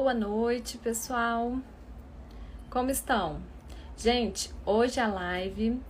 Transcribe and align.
Boa 0.00 0.14
noite, 0.14 0.78
pessoal. 0.78 1.58
Como 2.70 2.88
estão? 2.88 3.42
Gente, 3.96 4.54
hoje 4.64 5.00
a 5.00 5.08
live 5.08 5.82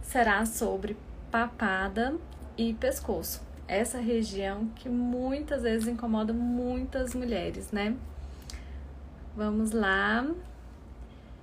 será 0.00 0.46
sobre 0.46 0.96
papada 1.30 2.16
e 2.56 2.72
pescoço. 2.72 3.42
Essa 3.68 3.98
região 3.98 4.68
que 4.74 4.88
muitas 4.88 5.64
vezes 5.64 5.86
incomoda 5.86 6.32
muitas 6.32 7.14
mulheres, 7.14 7.70
né? 7.70 7.94
Vamos 9.36 9.72
lá. 9.72 10.26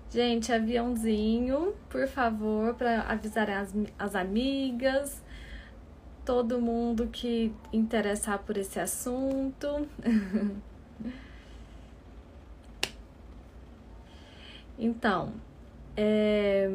Gente, 0.10 0.52
aviãozinho, 0.52 1.76
por 1.92 2.08
favor, 2.08 2.74
para 2.74 3.04
avisar 3.04 3.52
as, 3.52 3.72
as 4.00 4.16
amigas, 4.16 5.22
todo 6.26 6.60
mundo 6.60 7.08
que 7.12 7.54
interessar 7.72 8.40
por 8.40 8.58
esse 8.58 8.80
assunto. 8.80 9.88
então, 14.80 15.34
é... 15.98 16.72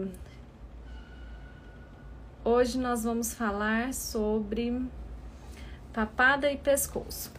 hoje 2.44 2.78
nós 2.78 3.04
vamos 3.04 3.32
falar 3.32 3.94
sobre 3.94 4.80
papada 5.92 6.52
e 6.52 6.58
pescoço. 6.58 7.32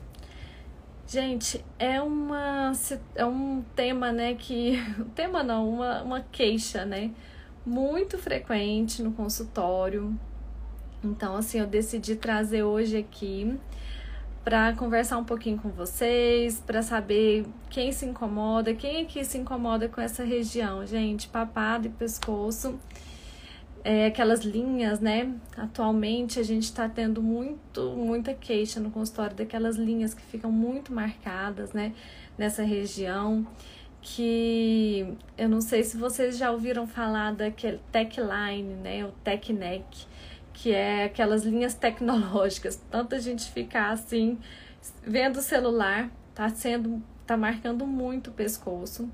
Gente, 1.07 1.63
é 1.77 2.01
uma 2.01 2.71
é 3.13 3.23
um 3.23 3.63
tema, 3.75 4.11
né, 4.11 4.33
que 4.33 4.79
tema 5.13 5.43
não, 5.43 5.69
uma, 5.69 6.01
uma 6.01 6.21
queixa, 6.21 6.83
né, 6.83 7.11
muito 7.63 8.17
frequente 8.17 9.03
no 9.03 9.11
consultório. 9.11 10.17
Então, 11.03 11.35
assim, 11.35 11.59
eu 11.59 11.67
decidi 11.67 12.15
trazer 12.15 12.63
hoje 12.63 12.97
aqui 12.97 13.55
para 14.45 14.73
conversar 14.73 15.17
um 15.17 15.25
pouquinho 15.25 15.57
com 15.57 15.69
vocês, 15.69 16.63
para 16.65 16.81
saber 16.81 17.45
quem 17.69 17.91
se 17.91 18.05
incomoda, 18.05 18.73
quem 18.73 19.01
aqui 19.01 19.25
se 19.25 19.37
incomoda 19.37 19.89
com 19.89 19.99
essa 19.99 20.23
região, 20.23 20.85
gente, 20.85 21.27
papado 21.27 21.87
e 21.87 21.89
pescoço 21.89 22.79
é, 23.85 24.07
aquelas 24.07 24.43
linhas, 24.43 24.99
né? 24.99 25.31
Atualmente 25.55 26.39
a 26.39 26.43
gente 26.43 26.63
está 26.63 26.89
tendo 26.89 27.21
muito, 27.21 27.91
muita 27.91 28.33
queixa 28.33 28.79
no 28.79 28.89
consultório 28.89 29.35
daquelas 29.35 29.75
linhas 29.75 30.15
que 30.15 30.23
ficam 30.23 30.51
muito 30.51 30.91
marcadas, 30.91 31.71
né? 31.71 31.93
Nessa 32.35 32.63
região. 32.63 33.45
Que 34.01 35.15
eu 35.37 35.47
não 35.47 35.61
sei 35.61 35.83
se 35.83 35.97
vocês 35.97 36.37
já 36.37 36.51
ouviram 36.51 36.87
falar 36.87 37.33
daquele 37.33 37.79
tech 37.91 38.19
line, 38.19 38.73
né? 38.75 39.05
O 39.05 39.11
tech 39.23 39.53
neck, 39.53 40.07
que 40.55 40.71
é 40.71 41.03
aquelas 41.03 41.43
linhas 41.43 41.73
tecnológicas. 41.73 42.81
Tanta 42.89 43.19
gente 43.19 43.51
ficar 43.51 43.91
assim, 43.91 44.39
vendo 45.03 45.37
o 45.37 45.41
celular, 45.41 46.09
tá 46.33 46.49
sendo, 46.49 47.03
tá 47.27 47.35
marcando 47.37 47.85
muito 47.85 48.29
o 48.29 48.33
pescoço. 48.33 49.09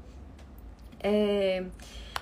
É, 1.03 1.65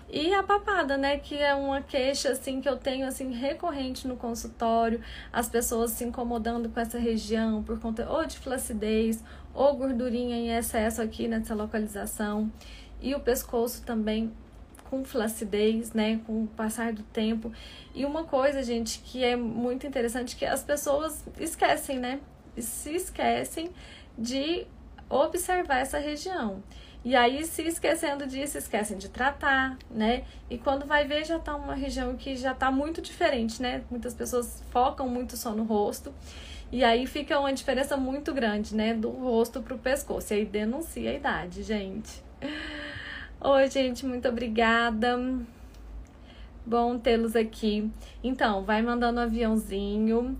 e 0.09 0.33
a 0.33 0.41
papada, 0.41 0.97
né, 0.97 1.19
que 1.19 1.37
é 1.37 1.53
uma 1.53 1.81
queixa 1.81 2.31
assim 2.31 2.61
que 2.61 2.69
eu 2.69 2.77
tenho 2.77 3.05
assim 3.05 3.31
recorrente 3.31 4.07
no 4.07 4.15
consultório, 4.15 5.01
as 5.31 5.49
pessoas 5.49 5.91
se 5.91 6.03
incomodando 6.03 6.69
com 6.69 6.79
essa 6.79 6.97
região 6.97 7.61
por 7.61 7.79
conta 7.79 8.09
ou 8.09 8.25
de 8.25 8.39
flacidez 8.39 9.23
ou 9.53 9.75
gordurinha 9.75 10.35
em 10.35 10.57
excesso 10.57 11.01
aqui 11.01 11.27
nessa 11.27 11.53
localização. 11.53 12.49
E 13.01 13.13
o 13.13 13.19
pescoço 13.19 13.83
também 13.83 14.31
com 14.89 15.05
flacidez, 15.05 15.93
né, 15.93 16.19
com 16.25 16.43
o 16.43 16.47
passar 16.47 16.91
do 16.91 17.03
tempo. 17.03 17.51
E 17.93 18.05
uma 18.05 18.23
coisa, 18.23 18.63
gente, 18.63 18.99
que 18.99 19.23
é 19.23 19.35
muito 19.35 19.85
interessante 19.85 20.35
que 20.35 20.45
as 20.45 20.63
pessoas 20.63 21.25
esquecem, 21.39 21.99
né? 21.99 22.19
Se 22.57 22.95
esquecem 22.95 23.69
de 24.17 24.65
observar 25.09 25.79
essa 25.79 25.99
região. 25.99 26.63
E 27.03 27.15
aí, 27.15 27.45
se 27.45 27.61
esquecendo 27.61 28.27
disso, 28.27 28.57
esquecem 28.57 28.97
de 28.97 29.07
tratar, 29.07 29.77
né? 29.89 30.25
E 30.49 30.57
quando 30.57 30.85
vai 30.85 31.07
ver, 31.07 31.23
já 31.23 31.39
tá 31.39 31.55
uma 31.55 31.73
região 31.73 32.15
que 32.17 32.35
já 32.35 32.53
tá 32.53 32.69
muito 32.69 33.01
diferente, 33.01 33.61
né? 33.61 33.83
Muitas 33.89 34.13
pessoas 34.13 34.61
focam 34.69 35.07
muito 35.07 35.37
só 35.37 35.51
no 35.51 35.63
rosto. 35.63 36.13
E 36.71 36.83
aí 36.83 37.07
fica 37.07 37.39
uma 37.39 37.53
diferença 37.53 37.95
muito 37.95 38.33
grande, 38.33 38.75
né? 38.75 38.93
Do 38.93 39.09
rosto 39.09 39.61
pro 39.61 39.77
pescoço. 39.77 40.33
E 40.33 40.37
aí 40.37 40.45
denuncia 40.45 41.09
a 41.11 41.13
idade, 41.13 41.63
gente. 41.63 42.21
Oi, 43.41 43.69
gente, 43.69 44.05
muito 44.05 44.27
obrigada. 44.27 45.17
Bom 46.65 46.97
tê-los 46.99 47.35
aqui. 47.35 47.89
Então, 48.23 48.63
vai 48.63 48.81
mandando 48.81 49.19
um 49.19 49.23
aviãozinho 49.23 50.37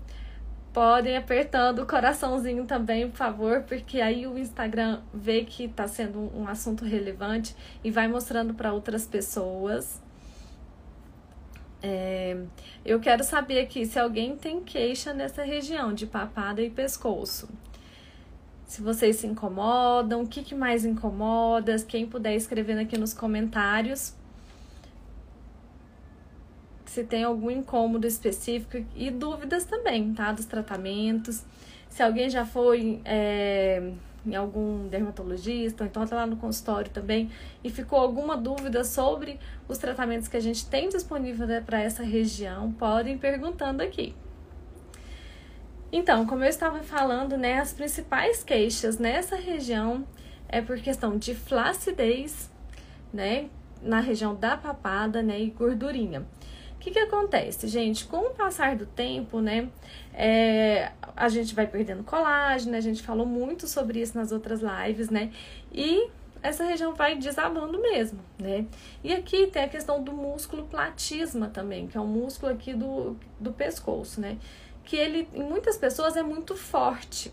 podem 0.72 1.16
apertando 1.16 1.80
o 1.80 1.86
coraçãozinho 1.86 2.64
também, 2.64 3.08
por 3.08 3.16
favor, 3.16 3.62
porque 3.62 4.00
aí 4.00 4.26
o 4.26 4.38
Instagram 4.38 5.00
vê 5.12 5.44
que 5.44 5.64
está 5.64 5.88
sendo 5.88 6.30
um 6.36 6.46
assunto 6.46 6.84
relevante 6.84 7.54
e 7.82 7.90
vai 7.90 8.06
mostrando 8.06 8.54
para 8.54 8.72
outras 8.72 9.06
pessoas. 9.06 10.00
É, 11.82 12.36
eu 12.84 13.00
quero 13.00 13.24
saber 13.24 13.60
aqui 13.60 13.86
se 13.86 13.98
alguém 13.98 14.36
tem 14.36 14.62
queixa 14.62 15.14
nessa 15.14 15.42
região 15.42 15.92
de 15.92 16.06
papada 16.06 16.62
e 16.62 16.70
pescoço. 16.70 17.48
Se 18.70 18.82
vocês 18.82 19.16
se 19.16 19.26
incomodam, 19.26 20.22
o 20.22 20.28
que, 20.28 20.44
que 20.44 20.54
mais 20.54 20.84
incomoda, 20.84 21.74
quem 21.88 22.06
puder 22.06 22.36
escrevendo 22.36 22.78
aqui 22.78 22.96
nos 22.96 23.12
comentários 23.12 24.14
se 26.86 27.02
tem 27.02 27.24
algum 27.24 27.50
incômodo 27.50 28.06
específico 28.06 28.86
e 28.94 29.10
dúvidas 29.10 29.64
também, 29.64 30.14
tá? 30.14 30.30
Dos 30.30 30.44
tratamentos. 30.44 31.42
Se 31.88 32.00
alguém 32.00 32.30
já 32.30 32.46
foi 32.46 33.00
é, 33.04 33.90
em 34.24 34.36
algum 34.36 34.86
dermatologista, 34.86 35.82
ou 35.82 35.90
então 35.90 36.06
tá 36.06 36.14
lá 36.14 36.26
no 36.26 36.36
consultório 36.36 36.92
também 36.92 37.28
e 37.64 37.70
ficou 37.70 37.98
alguma 37.98 38.36
dúvida 38.36 38.84
sobre 38.84 39.40
os 39.66 39.78
tratamentos 39.78 40.28
que 40.28 40.36
a 40.36 40.40
gente 40.40 40.64
tem 40.66 40.88
disponível 40.88 41.44
né, 41.44 41.60
para 41.60 41.80
essa 41.80 42.04
região, 42.04 42.70
podem 42.70 43.18
perguntando 43.18 43.82
aqui. 43.82 44.14
Então, 45.92 46.24
como 46.26 46.44
eu 46.44 46.48
estava 46.48 46.82
falando, 46.82 47.36
né, 47.36 47.58
as 47.58 47.72
principais 47.72 48.44
queixas 48.44 48.98
nessa 48.98 49.36
região 49.36 50.06
é 50.48 50.60
por 50.60 50.78
questão 50.78 51.18
de 51.18 51.34
flacidez, 51.34 52.50
né, 53.12 53.48
na 53.82 54.00
região 54.00 54.34
da 54.34 54.56
papada, 54.56 55.22
né, 55.22 55.40
e 55.40 55.50
gordurinha. 55.50 56.20
O 56.76 56.78
que, 56.78 56.92
que 56.92 56.98
acontece, 56.98 57.66
gente? 57.66 58.06
Com 58.06 58.28
o 58.28 58.30
passar 58.30 58.76
do 58.76 58.86
tempo, 58.86 59.40
né, 59.40 59.68
é, 60.14 60.92
a 61.16 61.28
gente 61.28 61.54
vai 61.54 61.66
perdendo 61.66 62.04
colágeno, 62.04 62.76
a 62.76 62.80
gente 62.80 63.02
falou 63.02 63.26
muito 63.26 63.66
sobre 63.66 64.00
isso 64.00 64.16
nas 64.16 64.32
outras 64.32 64.60
lives, 64.60 65.10
né, 65.10 65.30
e 65.72 66.08
essa 66.42 66.64
região 66.64 66.94
vai 66.94 67.16
desabando 67.16 67.78
mesmo, 67.80 68.18
né? 68.38 68.64
E 69.04 69.12
aqui 69.12 69.46
tem 69.48 69.64
a 69.64 69.68
questão 69.68 70.02
do 70.02 70.12
músculo 70.12 70.64
platisma 70.64 71.48
também, 71.48 71.86
que 71.86 71.98
é 71.98 72.00
um 72.00 72.06
músculo 72.06 72.52
aqui 72.52 72.72
do, 72.72 73.14
do 73.38 73.52
pescoço, 73.52 74.20
né? 74.20 74.38
Que 74.84 74.96
ele, 74.96 75.28
em 75.34 75.42
muitas 75.42 75.76
pessoas, 75.76 76.16
é 76.16 76.22
muito 76.22 76.56
forte. 76.56 77.32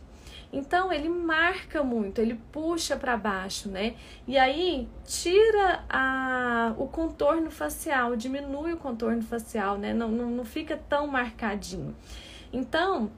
Então 0.51 0.93
ele 0.93 1.09
marca 1.09 1.83
muito, 1.83 2.21
ele 2.21 2.39
puxa 2.51 2.95
para 2.95 3.17
baixo, 3.17 3.69
né? 3.69 3.95
E 4.25 4.37
aí 4.37 4.87
tira 5.05 5.83
a, 5.89 6.73
o 6.77 6.87
contorno 6.87 7.51
facial, 7.51 8.15
diminui 8.15 8.73
o 8.73 8.77
contorno 8.77 9.21
facial, 9.21 9.77
né? 9.77 9.93
Não, 9.93 10.09
não, 10.09 10.31
não 10.31 10.45
fica 10.45 10.77
tão 10.77 11.05
marcadinho. 11.05 11.93
Então, 12.53 13.11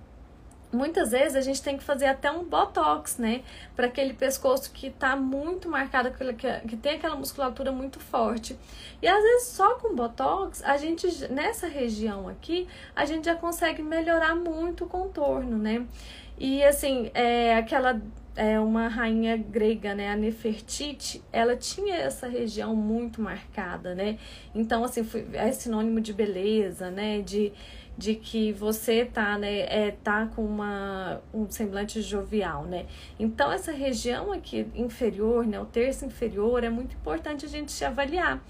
muitas 0.72 1.12
vezes 1.12 1.35
a 1.35 1.41
gente 1.41 1.62
tem 1.62 1.78
que 1.78 1.84
fazer 1.84 2.06
até 2.06 2.31
um 2.31 2.44
botox, 2.44 3.18
né? 3.18 3.41
Para 3.75 3.88
aquele 3.88 4.13
pescoço 4.13 4.72
que 4.72 4.90
tá 4.90 5.16
muito 5.16 5.68
marcado, 5.69 6.12
que, 6.12 6.34
que 6.68 6.78
tem 6.78 6.96
aquela 6.96 7.16
musculatura 7.16 7.72
muito 7.72 8.00
forte. 8.00 8.57
E 9.01 9.07
às 9.07 9.21
vezes 9.21 9.48
só 9.50 9.75
com 9.75 9.95
botox, 9.95 10.63
a 10.63 10.77
gente, 10.77 11.07
nessa 11.31 11.68
região 11.68 12.27
aqui, 12.27 12.68
a 12.95 13.06
gente 13.06 13.25
já 13.25 13.36
consegue 13.36 13.81
melhorar 13.81 14.36
muito 14.36 14.86
o 14.86 14.88
contorno, 14.88 15.57
né? 15.57 15.86
E 16.38 16.63
assim, 16.63 17.12
é, 17.13 17.56
aquela 17.56 18.00
é 18.36 18.57
uma 18.57 18.88
rainha 18.88 19.36
grega, 19.36 19.94
né, 19.94 20.10
a 20.10 20.15
Nefertiti, 20.15 21.22
ela 21.30 21.57
tinha 21.57 21.95
essa 21.95 22.25
região 22.25 22.74
muito 22.74 23.22
marcada, 23.22 23.94
né? 23.94 24.18
Então 24.56 24.81
assim, 24.86 25.04
foi, 25.04 25.27
é 25.33 25.51
sinônimo 25.51 26.00
de 26.00 26.13
beleza, 26.13 26.89
né, 26.89 27.19
de, 27.19 27.51
de 28.00 28.16
que 28.16 28.54
você 28.54 29.04
tá, 29.04 29.38
né, 29.38 29.60
é, 29.63 29.92
tá 29.92 30.25
com 30.28 30.42
uma, 30.42 31.22
um 31.34 31.50
semblante 31.51 32.01
jovial, 32.01 32.63
né? 32.63 32.86
Então 33.19 33.51
essa 33.51 33.74
região 33.74 34.31
aqui 34.31 34.66
inferior, 34.74 35.46
né, 35.46 35.60
o 35.60 35.66
terço 35.66 36.06
inferior 36.06 36.63
é 36.63 36.69
muito 36.69 36.96
importante 36.96 37.46
a 37.46 37.50
gente 37.50 37.84
avaliar. 37.84 38.42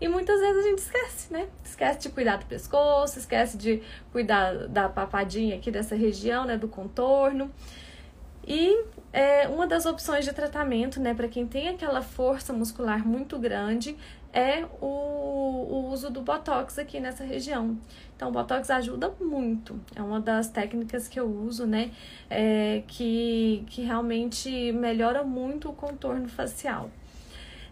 E 0.00 0.08
muitas 0.08 0.40
vezes 0.40 0.64
a 0.64 0.68
gente 0.68 0.78
esquece, 0.78 1.32
né? 1.32 1.46
Esquece 1.62 2.00
de 2.00 2.08
cuidar 2.08 2.38
do 2.38 2.46
pescoço, 2.46 3.18
esquece 3.18 3.58
de 3.58 3.82
cuidar 4.12 4.66
da 4.66 4.88
papadinha 4.88 5.56
aqui 5.56 5.70
dessa 5.70 5.94
região, 5.94 6.46
né? 6.46 6.56
Do 6.56 6.68
contorno. 6.68 7.50
E 8.46 8.82
é, 9.12 9.48
uma 9.48 9.66
das 9.66 9.86
opções 9.86 10.24
de 10.24 10.32
tratamento, 10.32 11.00
né, 11.00 11.14
para 11.14 11.26
quem 11.26 11.46
tem 11.46 11.68
aquela 11.68 12.02
força 12.02 12.52
muscular 12.52 13.06
muito 13.06 13.38
grande, 13.38 13.96
é 14.36 14.66
o, 14.82 14.86
o 14.86 15.90
uso 15.90 16.10
do 16.10 16.20
Botox 16.20 16.78
aqui 16.78 17.00
nessa 17.00 17.24
região. 17.24 17.78
Então, 18.14 18.28
o 18.28 18.32
Botox 18.32 18.68
ajuda 18.68 19.10
muito. 19.18 19.80
É 19.94 20.02
uma 20.02 20.20
das 20.20 20.50
técnicas 20.50 21.08
que 21.08 21.18
eu 21.18 21.26
uso, 21.26 21.66
né? 21.66 21.90
É, 22.28 22.82
que, 22.86 23.64
que 23.66 23.80
realmente 23.80 24.72
melhora 24.72 25.24
muito 25.24 25.70
o 25.70 25.72
contorno 25.72 26.28
facial. 26.28 26.90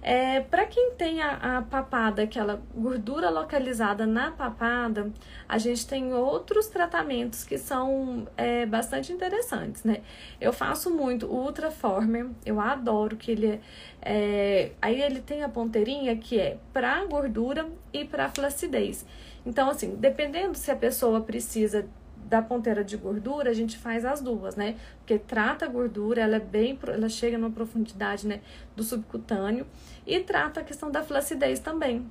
É, 0.06 0.41
para 0.41 0.67
quem 0.67 0.93
tem 0.99 1.23
a, 1.23 1.56
a, 1.56 1.62
papada, 1.62 2.25
aquela 2.25 2.62
gordura 2.75 3.31
localizada 3.31 4.05
na 4.05 4.31
papada, 4.31 5.11
a 5.49 5.56
gente 5.56 5.87
tem 5.87 6.12
outros 6.12 6.67
tratamentos 6.67 7.43
que 7.43 7.56
são 7.56 8.29
é, 8.37 8.67
bastante 8.67 9.15
interessantes, 9.15 9.83
né? 9.83 10.03
Eu 10.39 10.53
faço 10.53 10.91
muito 10.91 11.25
o 11.27 11.47
Ultraformer, 11.47 12.29
eu 12.45 12.61
adoro 12.61 13.17
que 13.17 13.31
ele 13.31 13.47
é, 13.47 13.61
é 14.03 14.73
aí 14.83 15.01
ele 15.01 15.23
tem 15.23 15.43
a 15.43 15.49
ponteirinha 15.49 16.15
que 16.17 16.39
é 16.39 16.59
para 16.71 17.03
gordura 17.07 17.67
e 17.91 18.05
para 18.05 18.29
flacidez. 18.29 19.07
Então, 19.47 19.71
assim, 19.71 19.97
dependendo 19.97 20.55
se 20.55 20.71
a 20.71 20.77
pessoa 20.77 21.23
precisa 21.23 21.87
da 22.25 22.41
ponteira 22.43 22.82
de 22.82 22.97
gordura, 22.97 23.50
a 23.50 23.55
gente 23.55 23.76
faz 23.76 24.05
as 24.05 24.21
duas, 24.21 24.56
né? 24.56 24.76
Porque 24.99 25.19
trata 25.19 25.65
a 25.65 25.69
gordura, 25.69 26.23
ela 26.23 26.37
é 26.37 26.41
bem, 26.41 26.79
ela 26.87 27.09
chega 27.09 27.38
numa 27.38 27.50
profundidade, 27.50 28.26
né, 28.26 28.41
do 28.75 28.82
subcutâneo 28.82 29.67
e 30.06 30.19
trata 30.21 30.61
a 30.61 30.65
questão 30.65 30.91
da 30.91 31.03
flacidez 31.03 31.61
também. 31.61 32.06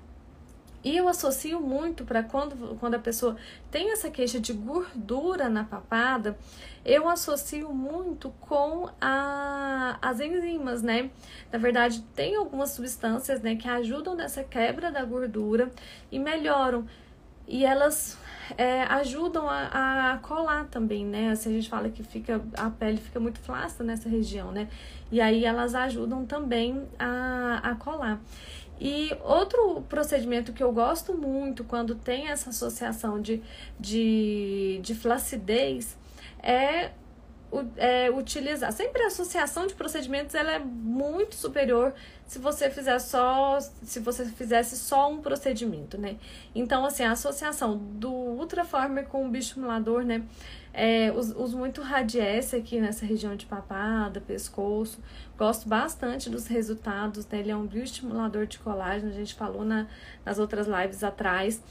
E 0.84 0.98
eu 0.98 1.08
associo 1.08 1.62
muito 1.62 2.04
para 2.04 2.22
quando, 2.22 2.78
quando 2.78 2.96
a 2.96 3.00
pessoa 3.00 3.38
tem 3.72 3.94
essa 3.94 4.10
queixa 4.10 4.38
de 4.38 4.52
gordura 4.52 5.48
na 5.48 5.64
papada, 5.64 6.38
eu 6.84 7.08
associo 7.08 7.74
muito 7.74 8.34
com 8.42 8.90
a, 9.00 9.98
as 10.02 10.20
enzimas, 10.20 10.82
né? 10.82 11.10
Na 11.50 11.58
verdade, 11.58 12.02
tem 12.14 12.36
algumas 12.36 12.72
substâncias 12.72 13.42
né, 13.42 13.56
que 13.56 13.70
ajudam 13.70 14.14
nessa 14.14 14.44
quebra 14.44 14.92
da 14.92 15.06
gordura 15.06 15.72
e 16.12 16.20
melhoram. 16.20 16.86
E 17.48 17.66
elas 17.66 18.18
é, 18.58 18.84
ajudam 18.84 19.48
a, 19.48 20.14
a, 20.14 20.18
colar 20.18 20.66
também, 20.66 21.06
né? 21.06 21.32
Assim, 21.32 21.50
a 21.50 21.54
gente 21.54 21.70
fala 21.70 21.90
que 21.90 22.04
fica 22.04 22.42
a 22.58 22.70
pele 22.70 22.98
fica 22.98 23.20
muito 23.20 23.40
flácida 23.40 23.84
nessa 23.84 24.10
região, 24.10 24.52
né? 24.52 24.68
E 25.12 25.22
aí 25.22 25.46
elas 25.46 25.76
ajudam 25.76 26.26
também 26.26 26.88
a, 26.98 27.62
a 27.64 27.76
colar. 27.76 28.20
E 28.80 29.16
outro 29.24 29.82
procedimento 29.88 30.52
que 30.52 30.64
eu 30.64 30.72
gosto 30.72 31.14
muito 31.14 31.64
quando 31.64 31.96
tem 31.96 32.28
essa 32.28 32.50
associação 32.50 33.22
de, 33.22 33.42
de, 33.80 34.80
de 34.82 34.96
flacidez 34.96 35.96
é 36.42 36.92
é, 37.78 38.10
utilizar. 38.10 38.72
Sempre 38.72 39.04
a 39.04 39.08
associação 39.08 39.68
de 39.68 39.74
procedimentos 39.74 40.34
ela 40.36 40.52
é 40.52 40.60
muito 40.60 41.36
superior 41.36 41.94
se 42.26 42.40
você 42.40 42.70
fizer 42.70 42.98
só, 43.00 43.60
se 43.60 44.00
você 44.00 44.26
fizesse 44.26 44.78
só 44.78 45.12
um 45.12 45.22
procedimento, 45.22 45.98
né? 45.98 46.18
Então, 46.56 46.86
assim, 46.86 47.04
a 47.04 47.12
associação 47.12 47.78
do 47.78 48.12
Ultraformer 48.12 49.06
com 49.06 49.26
o 49.26 49.30
bioestimulador, 49.30 50.04
né? 50.04 50.24
É, 50.74 51.12
uso, 51.12 51.56
muito 51.56 51.84
Radiesse 51.84 52.56
aqui 52.56 52.82
nessa 52.82 53.06
região 53.06 53.36
de 53.36 53.46
papada, 53.46 54.20
pescoço. 54.20 55.00
Gosto 55.38 55.70
bastante 55.70 56.30
dos 56.30 56.48
resultados, 56.48 57.28
né? 57.28 57.40
Ele 57.40 57.52
é 57.52 57.56
um 57.56 57.68
bioestimulador 57.68 58.48
de 58.48 58.58
colágeno, 58.58 59.12
a 59.12 59.16
gente 59.16 59.36
falou 59.36 59.64
na, 59.64 59.86
nas 60.26 60.40
outras 60.40 60.66
lives 60.66 61.04
atrás. 61.04 61.62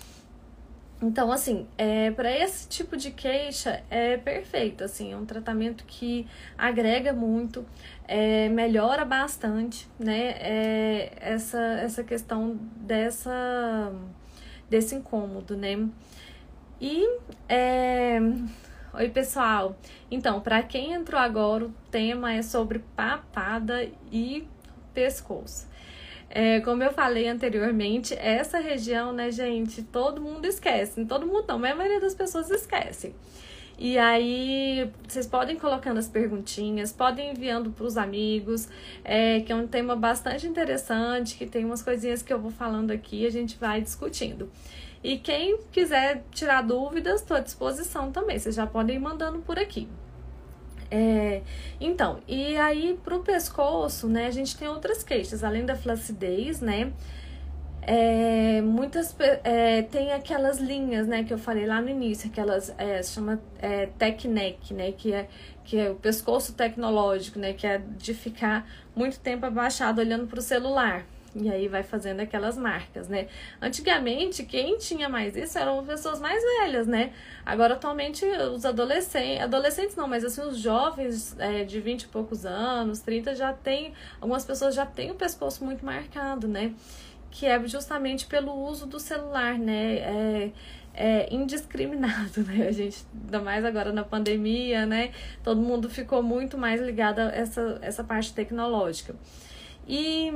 Então, 1.03 1.33
assim, 1.33 1.67
é, 1.77 2.13
para 2.13 2.31
esse 2.31 2.69
tipo 2.69 2.97
de 2.97 3.11
queixa 3.11 3.83
é 3.91 4.17
perfeito, 4.17 4.85
assim, 4.85 5.13
é 5.13 5.17
um 5.17 5.27
tratamento 5.27 5.83
que 5.85 6.29
agrega 6.57 7.13
muito, 7.13 7.67
é, 8.07 8.49
melhora 8.49 9.05
bastante, 9.05 9.89
né, 9.99 10.37
é, 10.39 11.13
essa, 11.21 11.59
essa 11.59 12.05
questão 12.05 12.57
dessa, 12.77 13.93
desse 14.71 14.95
incômodo, 14.95 15.57
né. 15.57 15.89
E, 16.81 17.19
é... 17.49 18.21
oi 18.95 19.09
pessoal, 19.09 19.77
então, 20.09 20.41
para 20.41 20.63
quem 20.63 20.93
entrou 20.93 21.21
agora, 21.21 21.65
o 21.65 21.75
tema 21.91 22.33
é 22.33 22.43
sobre 22.43 22.79
papada 22.95 23.89
e 24.13 24.47
pescoço. 24.95 25.67
É, 26.34 26.61
como 26.61 26.82
eu 26.82 26.90
falei 26.94 27.29
anteriormente, 27.29 28.14
essa 28.14 28.58
região, 28.58 29.12
né, 29.12 29.31
gente, 29.31 29.82
todo 29.82 30.19
mundo 30.19 30.46
esquece. 30.46 31.05
Todo 31.05 31.26
mundo 31.26 31.44
não, 31.46 31.58
mas 31.58 31.73
a 31.73 31.75
maioria 31.75 32.00
das 32.00 32.14
pessoas 32.14 32.50
esquece. 32.50 33.14
E 33.79 33.99
aí, 33.99 34.90
vocês 35.06 35.26
podem 35.26 35.56
colocando 35.56 35.99
as 35.99 36.08
perguntinhas, 36.08 36.90
podem 36.90 37.32
enviando 37.32 37.70
para 37.70 37.84
os 37.84 37.99
amigos, 37.99 38.67
é, 39.05 39.40
que 39.40 39.52
é 39.52 39.55
um 39.55 39.67
tema 39.67 39.94
bastante 39.94 40.46
interessante, 40.46 41.37
que 41.37 41.44
tem 41.44 41.67
umas 41.67 41.82
coisinhas 41.82 42.23
que 42.23 42.32
eu 42.32 42.40
vou 42.40 42.50
falando 42.50 42.93
aqui, 42.93 43.26
a 43.26 43.31
gente 43.31 43.58
vai 43.58 43.82
discutindo. 43.82 44.50
E 45.05 45.19
quem 45.19 45.58
quiser 45.70 46.25
tirar 46.31 46.62
dúvidas, 46.62 47.20
estou 47.20 47.37
à 47.37 47.40
disposição 47.40 48.11
também. 48.11 48.38
Vocês 48.38 48.55
já 48.55 48.67
podem 48.67 48.96
ir 48.96 49.00
mandando 49.00 49.40
por 49.40 49.58
aqui. 49.58 49.87
É, 50.94 51.41
então, 51.81 52.21
e 52.29 52.55
aí 52.59 53.00
pro 53.03 53.21
pescoço, 53.21 54.06
né, 54.06 54.27
a 54.27 54.31
gente 54.31 54.55
tem 54.55 54.69
outras 54.69 55.03
queixas, 55.03 55.43
além 55.43 55.65
da 55.65 55.75
flacidez, 55.75 56.61
né? 56.61 56.93
É, 57.81 58.61
muitas 58.61 59.17
é, 59.43 59.81
tem 59.83 60.12
aquelas 60.12 60.59
linhas, 60.59 61.09
né, 61.09 61.25
que 61.25 61.33
eu 61.33 61.39
falei 61.39 61.67
lá 61.67 61.81
no 61.81 61.89
início, 61.89 62.31
aquelas 62.31 62.75
é, 62.77 63.03
chama 63.03 63.41
é, 63.59 63.87
tech 63.99 64.29
neck, 64.29 64.75
né, 64.75 64.93
que 64.93 65.15
é 65.15 65.29
que 65.65 65.79
é 65.79 65.91
o 65.91 65.94
pescoço 65.94 66.53
tecnológico, 66.53 67.39
né, 67.39 67.55
que 67.55 67.67
é 67.67 67.79
de 67.79 68.12
ficar 68.12 68.69
muito 68.94 69.19
tempo 69.19 69.47
abaixado 69.47 69.99
olhando 69.99 70.27
para 70.27 70.41
o 70.41 70.43
celular. 70.43 71.06
E 71.34 71.50
aí 71.50 71.67
vai 71.67 71.82
fazendo 71.82 72.20
aquelas 72.20 72.58
marcas, 72.58 73.08
né? 73.08 73.26
Antigamente, 73.61 74.43
quem 74.44 74.76
tinha 74.76 75.08
mais 75.08 75.34
isso 75.34 75.58
eram 75.58 75.84
pessoas 75.84 76.20
mais 76.20 76.43
velhas, 76.58 76.87
né? 76.87 77.12
Agora, 77.44 77.75
atualmente, 77.75 78.25
os 78.26 78.67
adolescentes, 78.67 79.43
adolescentes 79.43 79.96
não, 79.96 80.06
mas 80.06 80.25
assim, 80.25 80.43
os 80.43 80.58
jovens 80.58 81.34
é, 81.38 81.64
de 81.64 81.81
20 81.81 82.02
e 82.02 82.08
poucos 82.08 82.44
anos, 82.44 83.00
30, 83.00 83.34
já 83.34 83.52
tem, 83.52 83.94
algumas 84.20 84.44
pessoas 84.44 84.75
já 84.75 84.84
têm 84.84 85.11
o 85.11 85.14
pescoço 85.14 85.64
muito 85.64 85.84
marcado, 85.84 86.46
né? 86.46 86.75
Que 87.31 87.46
é 87.46 87.67
justamente 87.67 88.26
pelo 88.26 88.52
uso 88.52 88.87
do 88.87 89.00
celular, 89.00 89.58
né? 89.58 89.96
É, 89.96 90.52
é 90.94 91.34
indiscriminado, 91.34 92.43
né? 92.44 92.69
A 92.69 92.73
gente, 92.73 93.06
ainda 93.25 93.40
mais 93.40 93.64
agora 93.64 93.90
na 93.90 94.05
pandemia, 94.05 94.84
né? 94.84 95.12
Todo 95.43 95.62
mundo 95.62 95.88
ficou 95.88 96.23
muito 96.23 96.58
mais 96.58 96.79
ligado 96.79 97.20
a 97.20 97.31
essa, 97.31 97.79
essa 97.81 98.05
parte 98.05 98.34
tecnológica. 98.34 99.14
E 99.88 100.31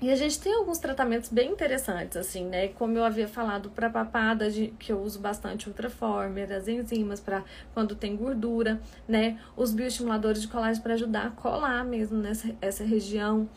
e 0.00 0.10
a 0.10 0.16
gente 0.16 0.40
tem 0.40 0.54
alguns 0.54 0.78
tratamentos 0.78 1.28
bem 1.28 1.50
interessantes, 1.50 2.16
assim, 2.16 2.46
né? 2.46 2.68
Como 2.68 2.96
eu 2.96 3.04
havia 3.04 3.28
falado 3.28 3.68
para 3.70 3.90
papada, 3.90 4.50
de, 4.50 4.68
que 4.78 4.90
eu 4.90 5.00
uso 5.00 5.20
bastante 5.20 5.68
Ultraformer, 5.68 6.50
as 6.52 6.68
enzimas 6.68 7.20
para 7.20 7.44
quando 7.74 7.94
tem 7.94 8.16
gordura, 8.16 8.80
né? 9.06 9.38
Os 9.54 9.72
bioestimuladores 9.72 10.40
de 10.40 10.48
colágeno 10.48 10.82
para 10.82 10.94
ajudar 10.94 11.26
a 11.26 11.30
colar 11.30 11.84
mesmo 11.84 12.16
nessa 12.18 12.54
essa 12.62 12.82
região. 12.82 13.48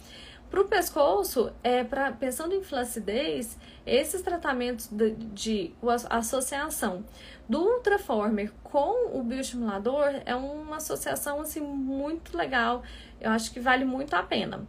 Para 0.54 0.62
o 0.62 0.66
pescoço, 0.66 1.52
é 1.64 1.84
pra, 1.84 2.12
pensando 2.12 2.54
em 2.54 2.62
flacidez, 2.62 3.58
esses 3.88 4.22
tratamentos 4.22 4.88
de, 4.88 5.12
de 5.12 5.74
associação 6.10 7.04
do 7.50 7.60
Ultraformer 7.60 8.52
com 8.64 9.18
o 9.18 9.24
bioestimulador 9.24 10.22
é 10.26 10.36
uma 10.36 10.76
associação 10.76 11.42
assim 11.42 11.60
muito 11.60 12.38
legal. 12.38 12.84
Eu 13.20 13.32
acho 13.32 13.52
que 13.52 13.60
vale 13.60 13.84
muito 13.84 14.14
a 14.14 14.22
pena. 14.22 14.68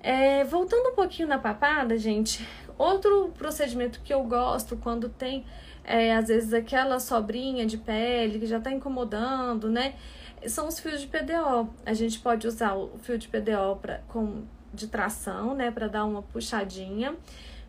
É, 0.00 0.44
voltando 0.44 0.90
um 0.90 0.94
pouquinho 0.94 1.28
na 1.28 1.38
papada, 1.38 1.96
gente, 1.98 2.46
outro 2.76 3.32
procedimento 3.36 4.00
que 4.00 4.14
eu 4.14 4.22
gosto 4.22 4.76
quando 4.76 5.08
tem, 5.08 5.44
é, 5.84 6.14
às 6.14 6.28
vezes, 6.28 6.52
aquela 6.52 7.00
sobrinha 7.00 7.66
de 7.66 7.76
pele 7.76 8.38
que 8.38 8.46
já 8.46 8.60
tá 8.60 8.70
incomodando, 8.70 9.68
né? 9.68 9.94
São 10.46 10.68
os 10.68 10.78
fios 10.78 11.00
de 11.00 11.08
PDO. 11.08 11.68
A 11.84 11.92
gente 11.94 12.20
pode 12.20 12.46
usar 12.46 12.74
o 12.74 12.96
fio 12.98 13.18
de 13.18 13.26
PDO 13.26 13.76
pra, 13.82 13.98
com, 14.08 14.44
de 14.72 14.86
tração, 14.86 15.54
né, 15.54 15.70
para 15.70 15.88
dar 15.88 16.04
uma 16.04 16.22
puxadinha, 16.22 17.16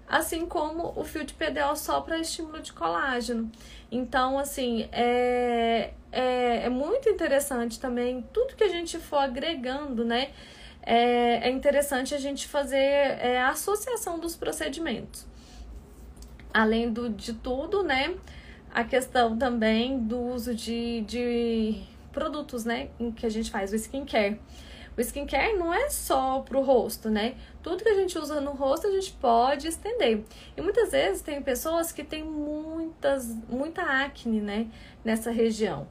assim 0.07 0.45
como 0.45 0.93
o 0.95 1.03
fio 1.03 1.23
de 1.23 1.33
PDO 1.33 1.75
só 1.75 2.01
para 2.01 2.19
estímulo 2.19 2.61
de 2.61 2.73
colágeno. 2.73 3.51
Então, 3.91 4.37
assim, 4.37 4.87
é, 4.91 5.93
é, 6.11 6.65
é 6.65 6.69
muito 6.69 7.09
interessante 7.09 7.79
também 7.79 8.23
tudo 8.31 8.55
que 8.55 8.63
a 8.63 8.69
gente 8.69 8.99
for 8.99 9.17
agregando, 9.17 10.05
né? 10.05 10.29
É, 10.81 11.47
é 11.47 11.51
interessante 11.51 12.15
a 12.15 12.17
gente 12.17 12.47
fazer 12.47 12.77
é, 12.77 13.39
a 13.39 13.49
associação 13.49 14.19
dos 14.19 14.35
procedimentos. 14.35 15.25
Além 16.53 16.91
do, 16.91 17.09
de 17.09 17.33
tudo, 17.33 17.83
né? 17.83 18.15
A 18.71 18.83
questão 18.83 19.37
também 19.37 19.99
do 19.99 20.19
uso 20.19 20.53
de, 20.53 21.01
de 21.01 21.83
produtos, 22.11 22.65
né? 22.65 22.89
Em 22.99 23.11
que 23.11 23.25
a 23.25 23.29
gente 23.29 23.51
faz 23.51 23.71
o 23.71 23.75
skincare. 23.75 24.39
O 24.97 25.01
skincare 25.01 25.53
não 25.53 25.73
é 25.73 25.89
só 25.89 26.41
pro 26.41 26.61
rosto, 26.61 27.09
né? 27.09 27.35
Tudo 27.63 27.83
que 27.83 27.89
a 27.89 27.95
gente 27.95 28.17
usa 28.17 28.41
no 28.41 28.51
rosto 28.51 28.87
a 28.87 28.91
gente 28.91 29.13
pode 29.13 29.67
estender. 29.67 30.23
E 30.57 30.61
muitas 30.61 30.91
vezes 30.91 31.21
tem 31.21 31.41
pessoas 31.41 31.91
que 31.91 32.03
têm 32.03 32.23
muitas, 32.23 33.27
muita 33.47 33.81
acne, 33.81 34.41
né? 34.41 34.67
Nessa 35.05 35.31
região. 35.31 35.87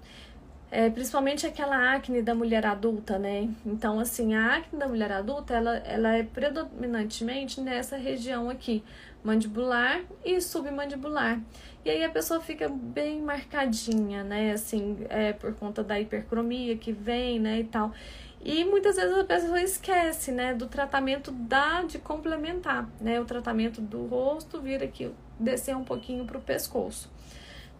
É, 0.70 0.90
principalmente 0.90 1.46
aquela 1.46 1.94
acne 1.94 2.20
da 2.20 2.34
mulher 2.34 2.66
adulta, 2.66 3.18
né? 3.18 3.48
Então, 3.64 3.98
assim, 3.98 4.34
a 4.34 4.56
acne 4.56 4.78
da 4.78 4.86
mulher 4.86 5.10
adulta, 5.10 5.54
ela, 5.54 5.76
ela 5.78 6.16
é 6.16 6.22
predominantemente 6.22 7.60
nessa 7.60 7.96
região 7.96 8.50
aqui, 8.50 8.84
mandibular 9.24 10.02
e 10.24 10.40
submandibular. 10.40 11.40
E 11.84 11.90
aí 11.90 12.04
a 12.04 12.10
pessoa 12.10 12.40
fica 12.40 12.68
bem 12.68 13.22
marcadinha, 13.22 14.22
né? 14.22 14.52
Assim, 14.52 14.98
é, 15.08 15.32
por 15.32 15.54
conta 15.54 15.82
da 15.82 15.98
hipercromia 15.98 16.76
que 16.76 16.92
vem, 16.92 17.40
né, 17.40 17.60
e 17.60 17.64
tal. 17.64 17.92
E 18.44 18.64
muitas 18.64 18.96
vezes 18.96 19.16
a 19.16 19.24
pessoa 19.24 19.60
esquece, 19.60 20.30
né, 20.30 20.54
do 20.54 20.66
tratamento 20.66 21.32
da 21.32 21.82
de 21.82 21.98
complementar, 21.98 22.88
né? 23.00 23.18
O 23.20 23.24
tratamento 23.24 23.80
do 23.80 24.06
rosto 24.06 24.60
vira 24.60 24.84
aqui, 24.84 25.10
descer 25.40 25.74
um 25.74 25.84
pouquinho 25.84 26.24
pro 26.26 26.40
pescoço. 26.40 27.10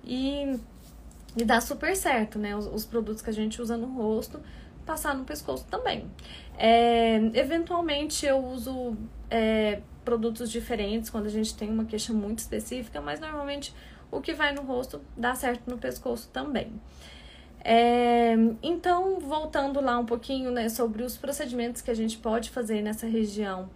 E 0.05 0.59
e 1.39 1.45
dá 1.45 1.61
super 1.61 1.97
certo, 1.97 2.39
né? 2.39 2.57
Os, 2.57 2.67
os 2.67 2.85
produtos 2.85 3.23
que 3.23 3.31
a 3.31 3.33
gente 3.33 3.63
usa 3.63 3.77
no 3.77 3.87
rosto, 3.87 4.41
passar 4.85 5.15
no 5.15 5.25
pescoço 5.25 5.65
também. 5.71 6.11
É, 6.59 7.17
eventualmente 7.35 8.27
eu 8.27 8.39
uso 8.39 8.97
é, 9.31 9.81
produtos 10.05 10.51
diferentes 10.51 11.09
quando 11.09 11.27
a 11.27 11.31
gente 11.31 11.55
tem 11.55 11.71
uma 11.71 11.85
queixa 11.85 12.13
muito 12.13 12.41
específica, 12.41 13.01
mas 13.01 13.21
normalmente 13.21 13.75
o 14.11 14.21
que 14.21 14.33
vai 14.33 14.53
no 14.53 14.63
rosto 14.63 15.01
dá 15.17 15.35
certo 15.35 15.71
no 15.71 15.79
pescoço 15.79 16.29
também. 16.33 16.73
É, 17.63 18.35
então, 18.63 19.21
voltando 19.21 19.81
lá 19.81 19.99
um 19.99 20.07
pouquinho 20.07 20.51
né, 20.51 20.69
sobre 20.69 21.03
os 21.03 21.17
procedimentos 21.17 21.83
que 21.83 21.91
a 21.91 21.95
gente 21.95 22.17
pode 22.17 22.51
fazer 22.51 22.83
nessa 22.83 23.07
região. 23.07 23.69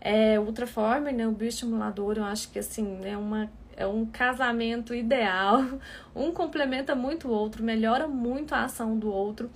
É, 0.00 0.38
Ultraformer, 0.38 1.14
né, 1.14 1.26
o 1.26 1.32
bioestimulador, 1.32 2.16
eu 2.16 2.24
acho 2.24 2.50
que 2.50 2.58
assim, 2.58 3.00
é 3.04 3.16
uma 3.16 3.50
é 3.76 3.86
um 3.86 4.06
casamento 4.06 4.94
ideal. 4.94 5.64
Um 6.14 6.32
complementa 6.32 6.94
muito 6.94 7.28
o 7.28 7.30
outro, 7.30 7.62
melhora 7.62 8.08
muito 8.08 8.54
a 8.54 8.64
ação 8.64 8.98
do 8.98 9.12
outro. 9.12 9.50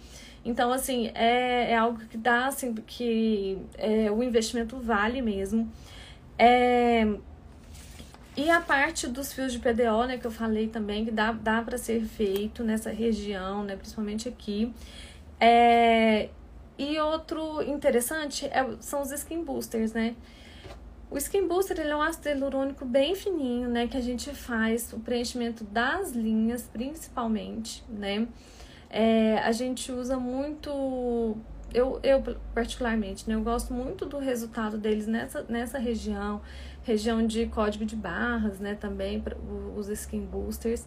Então, 0.45 0.71
assim, 0.71 1.11
é, 1.15 1.73
é 1.73 1.77
algo 1.77 1.99
que 2.01 2.19
dá, 2.19 2.47
assim, 2.47 2.75
que 2.75 3.59
é, 3.79 4.11
o 4.11 4.23
investimento 4.23 4.79
vale 4.79 5.23
mesmo. 5.23 5.73
É, 6.39 7.07
e 8.37 8.49
a 8.49 8.61
parte 8.61 9.07
dos 9.07 9.33
fios 9.33 9.53
de 9.53 9.59
PDO, 9.59 10.07
né, 10.07 10.17
que 10.19 10.27
eu 10.27 10.31
falei 10.31 10.69
também, 10.69 11.05
que 11.05 11.11
dá, 11.11 11.33
dá 11.33 11.63
para 11.63 11.77
ser 11.77 12.05
feito 12.05 12.63
nessa 12.63 12.91
região, 12.91 13.65
né, 13.65 13.77
principalmente 13.77 14.29
aqui. 14.29 14.73
É, 15.39 16.29
e 16.79 16.99
outro 16.99 17.63
interessante 17.63 18.47
é, 18.47 18.65
são 18.81 19.03
os 19.03 19.11
skin 19.11 19.45
boosters, 19.45 19.93
né? 19.93 20.15
O 21.11 21.19
Skin 21.19 21.49
Booster 21.49 21.79
ele 21.81 21.91
é 21.91 21.97
um 21.97 22.01
ácido 22.01 22.29
hialurônico 22.29 22.85
bem 22.85 23.17
fininho, 23.17 23.69
né? 23.69 23.89
Que 23.89 23.97
a 23.97 24.01
gente 24.01 24.31
faz 24.31 24.93
o 24.93 25.01
preenchimento 25.01 25.65
das 25.65 26.13
linhas, 26.13 26.69
principalmente, 26.73 27.83
né? 27.89 28.29
É, 28.89 29.39
a 29.39 29.51
gente 29.51 29.91
usa 29.91 30.19
muito... 30.19 31.37
Eu, 31.75 32.01
eu, 32.03 32.23
particularmente, 32.55 33.29
né? 33.29 33.35
Eu 33.35 33.43
gosto 33.43 33.73
muito 33.73 34.07
do 34.07 34.19
resultado 34.19 34.79
deles 34.79 35.09
nessa, 35.09 35.45
nessa 35.49 35.79
região. 35.79 36.41
Região 36.83 37.27
de 37.27 37.47
código 37.47 37.85
de 37.85 37.97
barras, 37.97 38.61
né? 38.61 38.77
Também, 38.77 39.23
os 39.77 39.89
Skin 39.89 40.25
Boosters. 40.27 40.87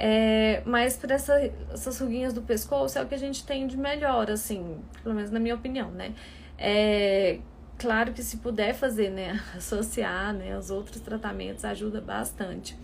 É, 0.00 0.62
mas 0.64 0.96
para 0.96 1.16
essa, 1.16 1.34
essas 1.72 1.98
ruguinhas 1.98 2.32
do 2.32 2.42
pescoço 2.42 2.96
é 2.96 3.02
o 3.02 3.06
que 3.06 3.14
a 3.16 3.18
gente 3.18 3.44
tem 3.44 3.66
de 3.66 3.76
melhor, 3.76 4.30
assim, 4.30 4.78
pelo 5.02 5.16
menos 5.16 5.32
na 5.32 5.40
minha 5.40 5.56
opinião, 5.56 5.90
né? 5.90 6.14
É, 6.56 7.40
Claro 7.78 8.12
que 8.12 8.22
se 8.22 8.38
puder 8.38 8.74
fazer, 8.74 9.10
né, 9.10 9.40
associar, 9.56 10.34
né, 10.34 10.58
os 10.58 10.70
outros 10.70 11.00
tratamentos 11.00 11.64
ajuda 11.64 12.00
bastante. 12.00 12.76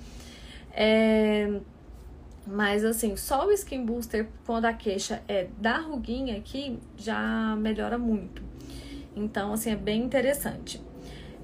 É, 0.73 1.61
mas 2.47 2.85
assim, 2.85 3.17
só 3.17 3.47
o 3.47 3.53
Skin 3.53 3.85
Booster, 3.85 4.29
quando 4.47 4.67
a 4.67 4.73
queixa 4.73 5.23
é 5.27 5.49
da 5.59 5.79
ruguinha 5.79 6.37
aqui, 6.37 6.79
já 6.97 7.57
melhora 7.57 7.99
muito. 7.99 8.43
Então, 9.17 9.53
assim, 9.53 9.71
é 9.71 9.77
bem 9.77 10.03
interessante. 10.03 10.83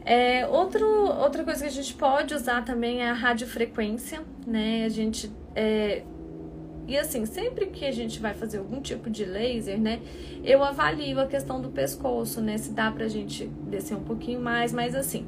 É, 0.05 0.47
outro, 0.47 0.87
outra 0.87 1.45
coisa 1.45 1.63
que 1.63 1.69
a 1.69 1.73
gente 1.73 1.95
pode 1.95 2.35
usar 2.35 2.65
também 2.65 3.03
é 3.03 3.11
a 3.11 3.13
radiofrequência, 3.13 4.23
né? 4.47 4.85
A 4.85 4.89
gente 4.89 5.31
é, 5.55 6.03
e 6.91 6.99
assim, 6.99 7.25
sempre 7.25 7.67
que 7.67 7.85
a 7.85 7.93
gente 7.93 8.19
vai 8.19 8.35
fazer 8.35 8.59
algum 8.59 8.81
tipo 8.81 9.09
de 9.09 9.25
laser, 9.25 9.79
né, 9.79 10.01
eu 10.43 10.65
avalio 10.65 11.21
a 11.21 11.27
questão 11.27 11.61
do 11.61 11.69
pescoço, 11.69 12.41
né, 12.41 12.59
se 12.59 12.73
dá 12.73 12.91
pra 12.91 13.07
gente 13.07 13.47
descer 13.47 13.97
um 13.97 14.03
pouquinho 14.03 14.41
mais, 14.41 14.73
mas 14.73 14.97
assim, 14.97 15.25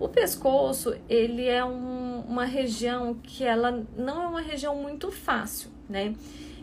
o 0.00 0.08
pescoço, 0.08 0.96
ele 1.10 1.46
é 1.46 1.62
um, 1.62 2.20
uma 2.20 2.46
região 2.46 3.14
que 3.22 3.44
ela 3.44 3.84
não 3.94 4.22
é 4.22 4.26
uma 4.26 4.40
região 4.40 4.74
muito 4.74 5.12
fácil, 5.12 5.70
né? 5.86 6.14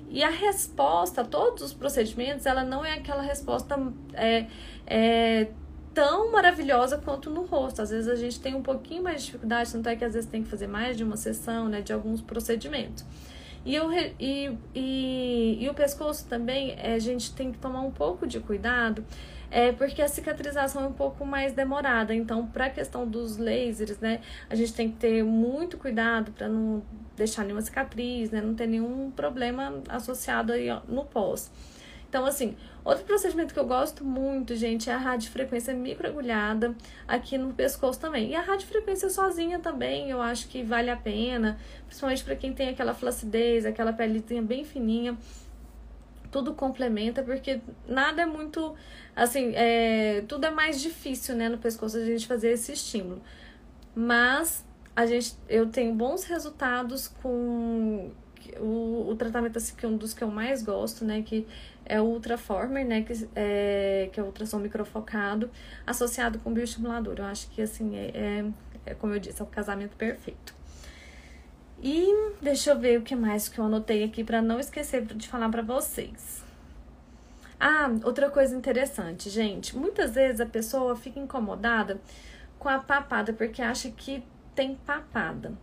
E 0.09 0.23
a 0.23 0.29
resposta 0.31 1.21
a 1.21 1.23
todos 1.23 1.61
os 1.61 1.71
procedimentos, 1.71 2.47
ela 2.47 2.63
não 2.63 2.83
é 2.83 2.93
aquela 2.95 3.21
resposta 3.21 3.79
é, 4.15 4.47
é, 4.87 5.49
tão 5.93 6.31
maravilhosa 6.31 6.97
quanto 6.97 7.29
no 7.29 7.45
rosto. 7.45 7.83
Às 7.83 7.91
vezes 7.91 8.09
a 8.09 8.15
gente 8.15 8.39
tem 8.39 8.55
um 8.55 8.63
pouquinho 8.63 9.03
mais 9.03 9.21
de 9.21 9.25
dificuldade, 9.27 9.71
tanto 9.71 9.87
é 9.87 9.95
que 9.95 10.03
às 10.03 10.15
vezes 10.15 10.27
tem 10.27 10.41
que 10.41 10.49
fazer 10.49 10.65
mais 10.65 10.97
de 10.97 11.03
uma 11.03 11.15
sessão, 11.15 11.69
né, 11.69 11.81
de 11.81 11.93
alguns 11.93 12.21
procedimentos. 12.21 13.05
E, 13.65 13.75
eu, 13.75 13.91
e, 13.91 14.57
e, 14.73 15.57
e 15.61 15.69
o 15.69 15.73
pescoço 15.73 16.25
também, 16.27 16.75
é, 16.77 16.93
a 16.93 16.99
gente 16.99 17.33
tem 17.33 17.51
que 17.51 17.57
tomar 17.57 17.81
um 17.81 17.91
pouco 17.91 18.25
de 18.25 18.39
cuidado, 18.39 19.03
é 19.51 19.71
porque 19.71 20.01
a 20.01 20.07
cicatrização 20.07 20.83
é 20.83 20.87
um 20.87 20.93
pouco 20.93 21.25
mais 21.25 21.53
demorada. 21.53 22.13
Então, 22.13 22.45
para 22.47 22.65
a 22.65 22.69
questão 22.69 23.07
dos 23.07 23.37
lasers, 23.37 23.99
né, 23.99 24.21
a 24.49 24.55
gente 24.55 24.73
tem 24.73 24.89
que 24.89 24.97
ter 24.97 25.23
muito 25.23 25.77
cuidado 25.77 26.31
para 26.31 26.47
não 26.47 26.83
deixar 27.15 27.43
nenhuma 27.43 27.61
cicatriz, 27.61 28.31
né, 28.31 28.41
não 28.41 28.53
ter 28.53 28.67
nenhum 28.67 29.11
problema 29.11 29.81
associado 29.89 30.53
aí 30.53 30.67
no 30.87 31.03
pós. 31.05 31.51
Então, 32.09 32.25
assim, 32.25 32.57
outro 32.83 33.05
procedimento 33.05 33.53
que 33.53 33.59
eu 33.59 33.67
gosto 33.67 34.03
muito, 34.03 34.55
gente, 34.55 34.89
é 34.89 34.93
a 34.93 34.97
radiofrequência 34.97 35.75
microagulhada 35.75 36.75
aqui 37.07 37.37
no 37.37 37.53
pescoço 37.53 37.99
também. 37.99 38.31
E 38.31 38.35
a 38.35 38.41
radiofrequência 38.41 39.11
sozinha 39.11 39.59
também, 39.59 40.09
eu 40.09 40.19
acho 40.19 40.47
que 40.47 40.63
vale 40.63 40.89
a 40.89 40.97
pena, 40.97 41.59
principalmente 41.85 42.23
para 42.23 42.35
quem 42.35 42.51
tem 42.51 42.69
aquela 42.69 42.95
flacidez, 42.95 43.63
aquela 43.63 43.93
pelezinha 43.93 44.41
bem 44.41 44.65
fininha. 44.65 45.15
Tudo 46.31 46.55
complementa, 46.55 47.21
porque 47.21 47.61
nada 47.87 48.23
é 48.23 48.25
muito, 48.25 48.75
assim, 49.15 49.51
é, 49.55 50.23
tudo 50.27 50.47
é 50.47 50.51
mais 50.51 50.81
difícil, 50.81 51.35
né, 51.35 51.47
no 51.47 51.59
pescoço 51.59 51.97
a 51.97 52.05
gente 52.05 52.25
fazer 52.25 52.51
esse 52.53 52.71
estímulo. 52.71 53.21
Mas 53.95 54.65
a 54.95 55.05
gente, 55.05 55.35
eu 55.47 55.67
tenho 55.67 55.93
bons 55.93 56.23
resultados 56.23 57.07
com 57.07 58.11
o, 58.59 59.09
o 59.09 59.15
tratamento 59.15 59.57
assim, 59.57 59.75
que 59.75 59.85
é 59.85 59.89
um 59.89 59.97
dos 59.97 60.13
que 60.13 60.23
eu 60.23 60.29
mais 60.29 60.63
gosto, 60.63 61.05
né, 61.05 61.21
que 61.21 61.45
é 61.89 61.99
o 61.99 62.05
Ultraformer, 62.05 62.85
né, 62.85 63.01
que 63.01 63.27
é, 63.35 64.09
que 64.13 64.19
é 64.19 64.23
o 64.23 64.27
ultrassom 64.27 64.59
microfocado, 64.59 65.49
associado 65.85 66.37
com 66.39 66.53
bioestimulador. 66.53 67.15
Eu 67.17 67.25
acho 67.25 67.49
que, 67.49 67.61
assim, 67.61 67.97
é, 67.97 68.11
é, 68.13 68.45
é 68.91 68.93
como 68.93 69.13
eu 69.13 69.19
disse, 69.19 69.41
é 69.41 69.43
o 69.43 69.47
casamento 69.47 69.97
perfeito. 69.97 70.53
E 71.81 72.07
deixa 72.41 72.71
eu 72.71 72.79
ver 72.79 72.99
o 72.99 73.01
que 73.01 73.15
mais 73.15 73.49
que 73.49 73.59
eu 73.59 73.65
anotei 73.65 74.03
aqui 74.03 74.23
para 74.23 74.41
não 74.41 74.59
esquecer 74.59 75.03
de 75.05 75.27
falar 75.27 75.49
para 75.49 75.63
vocês. 75.63 76.43
Ah, 77.59 77.89
outra 78.03 78.29
coisa 78.29 78.55
interessante, 78.55 79.29
gente. 79.29 79.75
Muitas 79.75 80.13
vezes 80.13 80.39
a 80.39 80.45
pessoa 80.45 80.95
fica 80.95 81.19
incomodada 81.19 81.99
com 82.57 82.69
a 82.69 82.79
papada 82.79 83.33
porque 83.33 83.61
acha 83.61 83.89
que 83.89 84.23
tem 84.53 84.75
papada. 84.75 85.53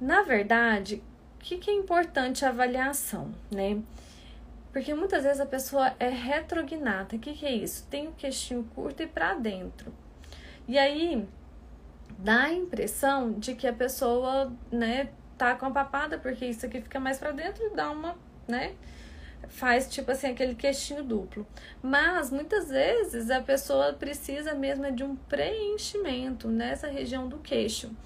Na 0.00 0.22
verdade, 0.22 1.02
o 1.36 1.38
que, 1.40 1.58
que 1.58 1.70
é 1.70 1.74
importante 1.74 2.44
a 2.44 2.50
avaliação, 2.50 3.32
né? 3.50 3.82
Porque 4.76 4.92
muitas 4.92 5.24
vezes 5.24 5.40
a 5.40 5.46
pessoa 5.46 5.94
é 5.98 6.10
retrognata. 6.10 7.16
O 7.16 7.18
que, 7.18 7.32
que 7.32 7.46
é 7.46 7.50
isso? 7.50 7.86
Tem 7.88 8.08
o 8.08 8.12
queixinho 8.12 8.62
curto 8.74 9.02
e 9.02 9.06
para 9.06 9.32
dentro. 9.32 9.90
E 10.68 10.76
aí 10.76 11.26
dá 12.18 12.42
a 12.42 12.52
impressão 12.52 13.32
de 13.32 13.54
que 13.54 13.66
a 13.66 13.72
pessoa, 13.72 14.52
né, 14.70 15.08
tá 15.38 15.54
com 15.54 15.64
a 15.64 15.70
papada, 15.70 16.18
porque 16.18 16.44
isso 16.44 16.66
aqui 16.66 16.82
fica 16.82 17.00
mais 17.00 17.16
para 17.16 17.32
dentro 17.32 17.64
e 17.64 17.70
dá 17.70 17.90
uma, 17.90 18.18
né, 18.46 18.74
faz 19.48 19.88
tipo 19.88 20.10
assim 20.10 20.26
aquele 20.26 20.54
queixinho 20.54 21.02
duplo. 21.02 21.46
Mas 21.82 22.30
muitas 22.30 22.68
vezes 22.68 23.30
a 23.30 23.40
pessoa 23.40 23.94
precisa 23.94 24.52
mesmo 24.52 24.92
de 24.92 25.02
um 25.02 25.16
preenchimento 25.16 26.48
nessa 26.48 26.86
região 26.86 27.26
do 27.26 27.38
queixo. 27.38 27.96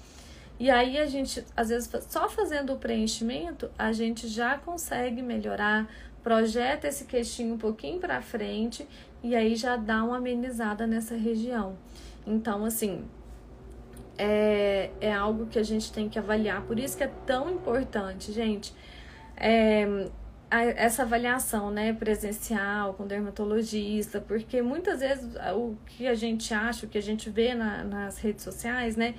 E 0.57 0.69
aí 0.69 0.99
a 0.99 1.07
gente, 1.07 1.43
às 1.57 1.69
vezes, 1.69 1.91
só 2.07 2.29
fazendo 2.29 2.73
o 2.73 2.77
preenchimento, 2.77 3.69
a 3.79 3.91
gente 3.91 4.27
já 4.27 4.59
consegue 4.59 5.21
melhorar 5.21 5.89
projeta 6.23 6.87
esse 6.87 7.05
queixinho 7.05 7.55
um 7.55 7.57
pouquinho 7.57 7.99
para 7.99 8.21
frente 8.21 8.87
e 9.23 9.35
aí 9.35 9.55
já 9.55 9.75
dá 9.75 10.03
uma 10.03 10.17
amenizada 10.17 10.87
nessa 10.87 11.15
região. 11.15 11.77
Então, 12.25 12.65
assim, 12.65 13.03
é, 14.17 14.91
é 14.99 15.13
algo 15.13 15.47
que 15.47 15.57
a 15.57 15.63
gente 15.63 15.91
tem 15.91 16.07
que 16.09 16.19
avaliar. 16.19 16.61
Por 16.63 16.77
isso 16.77 16.97
que 16.97 17.03
é 17.03 17.11
tão 17.25 17.49
importante, 17.49 18.31
gente. 18.31 18.73
É, 19.35 20.07
essa 20.51 21.03
avaliação, 21.03 21.71
né, 21.71 21.93
presencial 21.93 22.93
com 22.93 23.07
dermatologista, 23.07 24.19
porque 24.19 24.61
muitas 24.61 24.99
vezes 24.99 25.33
o 25.55 25.75
que 25.85 26.05
a 26.05 26.13
gente 26.13 26.53
acha, 26.53 26.85
o 26.85 26.89
que 26.89 26.97
a 26.97 27.01
gente 27.01 27.29
vê 27.29 27.55
na, 27.55 27.83
nas 27.85 28.17
redes 28.17 28.43
sociais, 28.43 28.97
né, 28.97 29.15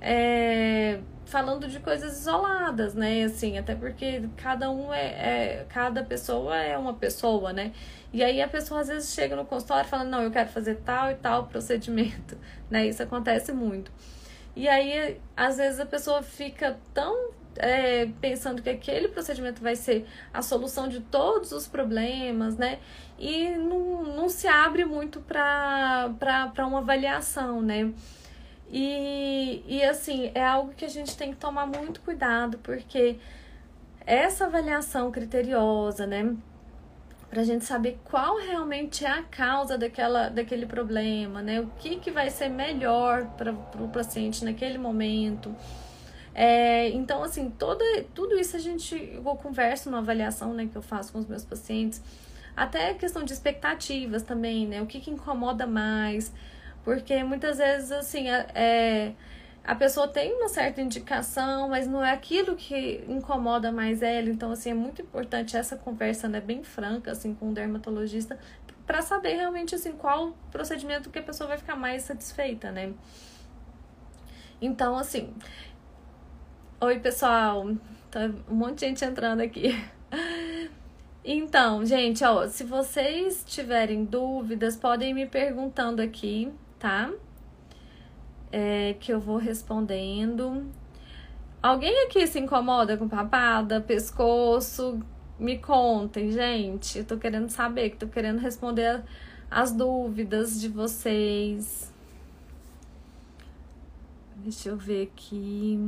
é 0.00 1.00
falando 1.26 1.66
de 1.66 1.80
coisas 1.80 2.20
isoladas, 2.20 2.94
né, 2.94 3.24
assim, 3.24 3.58
até 3.58 3.74
porque 3.74 4.28
cada 4.36 4.70
um 4.70 4.94
é, 4.94 5.06
é, 5.06 5.66
cada 5.68 6.04
pessoa 6.04 6.56
é 6.56 6.78
uma 6.78 6.94
pessoa, 6.94 7.52
né, 7.52 7.72
e 8.12 8.22
aí 8.22 8.40
a 8.40 8.46
pessoa 8.46 8.80
às 8.80 8.88
vezes 8.88 9.12
chega 9.12 9.34
no 9.34 9.44
consultório 9.44 9.88
falando, 9.88 10.08
não, 10.08 10.22
eu 10.22 10.30
quero 10.30 10.48
fazer 10.48 10.76
tal 10.84 11.10
e 11.10 11.16
tal 11.16 11.46
procedimento, 11.48 12.38
né, 12.70 12.86
isso 12.86 13.02
acontece 13.02 13.52
muito. 13.52 13.90
E 14.54 14.66
aí, 14.68 15.20
às 15.36 15.58
vezes, 15.58 15.78
a 15.78 15.84
pessoa 15.84 16.22
fica 16.22 16.78
tão 16.94 17.30
é, 17.56 18.06
pensando 18.22 18.62
que 18.62 18.70
aquele 18.70 19.08
procedimento 19.08 19.62
vai 19.62 19.76
ser 19.76 20.06
a 20.32 20.40
solução 20.40 20.88
de 20.88 21.00
todos 21.00 21.52
os 21.52 21.66
problemas, 21.66 22.56
né? 22.56 22.78
E 23.18 23.50
não, 23.50 24.02
não 24.02 24.28
se 24.30 24.48
abre 24.48 24.86
muito 24.86 25.20
para 25.20 26.08
uma 26.66 26.78
avaliação, 26.78 27.60
né? 27.60 27.92
E, 28.70 29.62
e 29.66 29.82
assim, 29.84 30.30
é 30.34 30.44
algo 30.44 30.72
que 30.74 30.84
a 30.84 30.88
gente 30.88 31.16
tem 31.16 31.30
que 31.30 31.36
tomar 31.36 31.66
muito 31.66 32.00
cuidado, 32.00 32.58
porque 32.58 33.18
essa 34.04 34.46
avaliação 34.46 35.10
criteriosa, 35.10 36.06
né? 36.06 36.34
Pra 37.30 37.42
gente 37.42 37.64
saber 37.64 37.98
qual 38.04 38.38
realmente 38.38 39.04
é 39.04 39.10
a 39.10 39.22
causa 39.22 39.76
daquela, 39.76 40.28
daquele 40.28 40.66
problema, 40.66 41.42
né? 41.42 41.60
O 41.60 41.66
que, 41.78 41.96
que 41.96 42.10
vai 42.10 42.30
ser 42.30 42.48
melhor 42.48 43.26
para 43.36 43.52
o 43.52 43.88
paciente 43.88 44.44
naquele 44.44 44.78
momento 44.78 45.54
é, 46.38 46.90
então, 46.90 47.22
assim, 47.22 47.48
toda, 47.48 47.82
tudo 48.14 48.38
isso 48.38 48.56
a 48.56 48.58
gente, 48.58 48.94
eu 48.94 49.22
converso 49.36 49.88
numa 49.90 50.02
avaliação 50.02 50.52
né, 50.52 50.68
que 50.70 50.76
eu 50.76 50.82
faço 50.82 51.10
com 51.10 51.18
os 51.18 51.26
meus 51.26 51.46
pacientes, 51.46 52.02
até 52.54 52.92
questão 52.92 53.24
de 53.24 53.32
expectativas 53.32 54.22
também, 54.22 54.66
né? 54.66 54.82
O 54.82 54.86
que, 54.86 55.00
que 55.00 55.10
incomoda 55.10 55.66
mais, 55.66 56.30
porque 56.86 57.24
muitas 57.24 57.58
vezes, 57.58 57.90
assim, 57.90 58.28
é, 58.28 59.12
a 59.64 59.74
pessoa 59.74 60.06
tem 60.06 60.32
uma 60.34 60.48
certa 60.48 60.80
indicação, 60.80 61.68
mas 61.68 61.88
não 61.88 62.04
é 62.04 62.12
aquilo 62.12 62.54
que 62.54 63.04
incomoda 63.08 63.72
mais 63.72 64.02
ela. 64.02 64.30
Então, 64.30 64.52
assim, 64.52 64.70
é 64.70 64.74
muito 64.74 65.02
importante 65.02 65.56
essa 65.56 65.76
conversa, 65.76 66.28
né, 66.28 66.40
bem 66.40 66.62
franca, 66.62 67.10
assim, 67.10 67.34
com 67.34 67.50
o 67.50 67.52
dermatologista, 67.52 68.38
para 68.86 69.02
saber 69.02 69.34
realmente, 69.34 69.74
assim, 69.74 69.94
qual 69.94 70.36
procedimento 70.52 71.10
que 71.10 71.18
a 71.18 71.22
pessoa 71.24 71.48
vai 71.48 71.58
ficar 71.58 71.74
mais 71.74 72.02
satisfeita, 72.04 72.70
né? 72.70 72.94
Então, 74.62 74.96
assim, 74.96 75.34
Oi, 76.80 77.00
pessoal. 77.00 77.74
Tá 78.12 78.30
um 78.48 78.54
monte 78.54 78.80
de 78.80 78.86
gente 78.86 79.04
entrando 79.04 79.40
aqui. 79.40 79.74
Então, 81.28 81.84
gente, 81.84 82.22
ó, 82.22 82.46
se 82.46 82.62
vocês 82.62 83.42
tiverem 83.44 84.04
dúvidas, 84.04 84.76
podem 84.76 85.12
me 85.12 85.26
perguntando 85.26 86.00
aqui, 86.00 86.52
tá? 86.78 87.12
É, 88.52 88.94
que 89.00 89.12
eu 89.12 89.20
vou 89.20 89.36
respondendo. 89.36 90.66
Alguém 91.62 92.06
aqui 92.06 92.26
se 92.26 92.38
incomoda 92.38 92.96
com 92.96 93.08
papada, 93.08 93.80
pescoço? 93.80 95.00
Me 95.38 95.58
contem, 95.58 96.30
gente. 96.30 96.98
Eu 96.98 97.04
tô 97.04 97.16
querendo 97.18 97.50
saber, 97.50 97.96
tô 97.96 98.06
querendo 98.06 98.38
responder 98.38 99.02
as 99.50 99.72
dúvidas 99.72 100.60
de 100.60 100.68
vocês. 100.68 101.92
Deixa 104.36 104.68
eu 104.68 104.76
ver 104.76 105.10
aqui. 105.12 105.78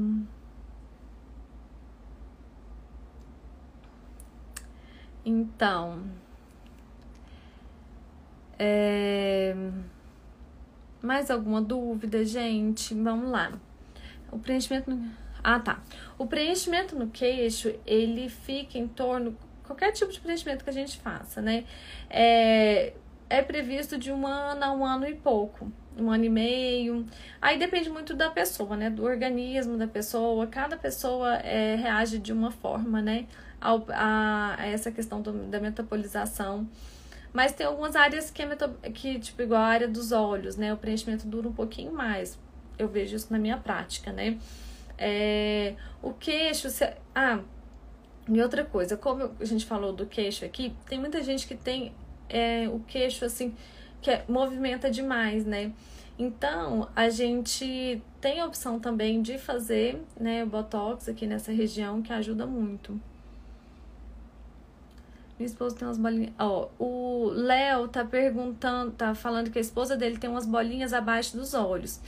Então. 5.25 6.03
É... 8.59 9.55
Mais 11.03 11.31
alguma 11.31 11.61
dúvida, 11.61 12.25
gente? 12.25 12.95
Vamos 12.95 13.31
lá. 13.31 13.53
O 14.31 14.39
preenchimento. 14.39 14.91
No... 14.91 15.11
Ah, 15.43 15.61
tá. 15.61 15.81
O 16.19 16.27
preenchimento 16.27 16.97
no 16.97 17.09
queixo, 17.09 17.75
ele 17.87 18.29
fica 18.29 18.79
em 18.79 18.87
torno. 18.87 19.37
Qualquer 19.65 19.93
tipo 19.93 20.11
de 20.11 20.21
preenchimento 20.21 20.65
que 20.65 20.71
a 20.71 20.73
gente 20.73 20.99
faça, 20.99 21.41
né? 21.41 21.65
É, 22.09 22.93
é 23.29 23.43
previsto 23.43 23.99
de 23.99 24.11
um 24.11 24.27
ano 24.27 24.65
a 24.65 24.73
um 24.73 24.85
ano 24.85 25.07
e 25.07 25.15
pouco. 25.15 25.71
Um 25.97 26.11
ano 26.11 26.25
e 26.25 26.29
meio. 26.29 27.07
Aí 27.41 27.59
depende 27.59 27.91
muito 27.91 28.15
da 28.15 28.31
pessoa, 28.31 28.77
né? 28.77 28.89
Do 28.91 29.05
organismo 29.05 29.77
da 29.77 29.87
pessoa. 29.87 30.47
Cada 30.47 30.77
pessoa 30.77 31.37
é, 31.37 31.77
reage 31.77 32.19
de 32.19 32.33
uma 32.33 32.51
forma, 32.51 33.03
né? 33.03 33.27
ao, 33.61 33.85
a, 33.91 34.57
a, 34.59 34.67
essa 34.67 34.91
questão 34.91 35.21
do, 35.21 35.33
da 35.33 35.61
metabolização. 35.61 36.69
Mas 37.33 37.53
tem 37.53 37.67
algumas 37.67 37.95
áreas 37.95 38.31
que, 38.31 38.43
é 38.43 38.91
que, 38.93 39.19
tipo, 39.19 39.43
igual 39.43 39.61
a 39.61 39.67
área 39.67 39.89
dos 39.89 40.13
olhos, 40.13 40.57
né? 40.57 40.73
O 40.73 40.77
preenchimento 40.77 41.27
dura 41.27 41.49
um 41.49 41.53
pouquinho 41.53 41.93
mais. 41.93 42.39
Eu 42.79 42.89
vejo 42.89 43.15
isso 43.17 43.29
na 43.31 43.39
minha 43.39 43.57
prática, 43.57 44.13
né? 44.13 44.39
É, 44.97 45.75
o 46.03 46.13
queixo. 46.13 46.71
Se, 46.71 46.91
ah, 47.15 47.41
e 48.29 48.43
outra 48.43 48.65
coisa, 48.65 48.97
como 48.97 49.31
a 49.41 49.45
gente 49.45 49.65
falou 49.65 49.93
do 49.93 50.07
queixo 50.07 50.45
aqui, 50.45 50.75
tem 50.87 50.99
muita 50.99 51.23
gente 51.23 51.47
que 51.47 51.55
tem 51.55 51.93
é, 52.29 52.69
o 52.69 52.81
queixo 52.81 53.25
assim, 53.25 53.55
que 54.03 54.11
é, 54.11 54.25
movimenta 54.29 54.91
demais, 54.91 55.45
né? 55.45 55.73
Então, 56.19 56.89
a 56.97 57.09
gente 57.09 58.03
tem 58.21 58.41
a 58.41 58.47
opção 58.47 58.81
também 58.81 59.23
de 59.23 59.39
fazer 59.39 60.03
né, 60.19 60.43
o 60.43 60.47
botox 60.47 61.09
aqui 61.09 61.27
nessa 61.27 61.53
região, 61.53 62.03
que 62.03 62.13
ajuda 62.13 62.45
muito. 62.45 63.01
Minha 65.39 65.47
esposa 65.47 65.77
tem 65.77 65.87
umas 65.87 65.99
bolinhas. 65.99 66.33
Ó, 66.39 66.69
o 66.79 67.31
Léo 67.33 67.87
tá 67.89 68.05
perguntando, 68.05 68.91
tá 68.93 69.15
falando 69.15 69.51
que 69.51 69.59
a 69.59 69.61
esposa 69.61 69.97
dele 69.97 70.19
tem 70.19 70.29
umas 70.29 70.45
bolinhas 70.45 70.93
abaixo 70.93 71.37
dos 71.37 71.55
olhos. 71.55 72.01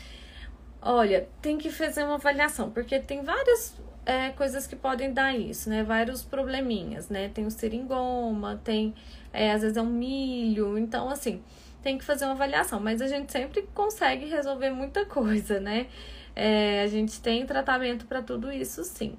Olha, 0.83 1.29
tem 1.41 1.57
que 1.57 1.71
fazer 1.71 2.05
uma 2.05 2.15
avaliação, 2.15 2.71
porque 2.71 2.99
tem 2.99 3.23
várias 3.23 3.77
é, 4.05 4.31
coisas 4.31 4.67
que 4.67 4.75
podem 4.75 5.13
dar 5.13 5.37
isso, 5.37 5.69
né? 5.71 5.85
Vários 5.85 6.23
probleminhas, 6.23 7.09
né? 7.09 7.29
Tem 7.29 7.47
o 7.47 7.51
seringoma, 7.51 8.61
tem, 8.65 8.95
é, 9.33 9.53
às 9.53 9.63
vezes 9.63 9.77
é 9.77 9.83
um 9.83 9.87
milho. 9.87 10.77
Então, 10.77 11.09
assim, 11.09 11.43
tem 11.83 11.99
que 11.99 12.05
fazer 12.05 12.25
uma 12.25 12.33
avaliação. 12.33 12.81
Mas 12.81 13.01
a 13.01 13.07
gente 13.07 13.31
sempre 13.31 13.63
consegue 13.75 14.27
resolver 14.27 14.71
muita 14.71 15.05
coisa, 15.07 15.61
né? 15.61 15.87
É, 16.35 16.83
a 16.83 16.87
gente 16.87 17.21
tem 17.21 17.47
tratamento 17.47 18.07
para 18.07 18.23
tudo 18.23 18.51
isso, 18.51 18.83
sim. 18.85 19.15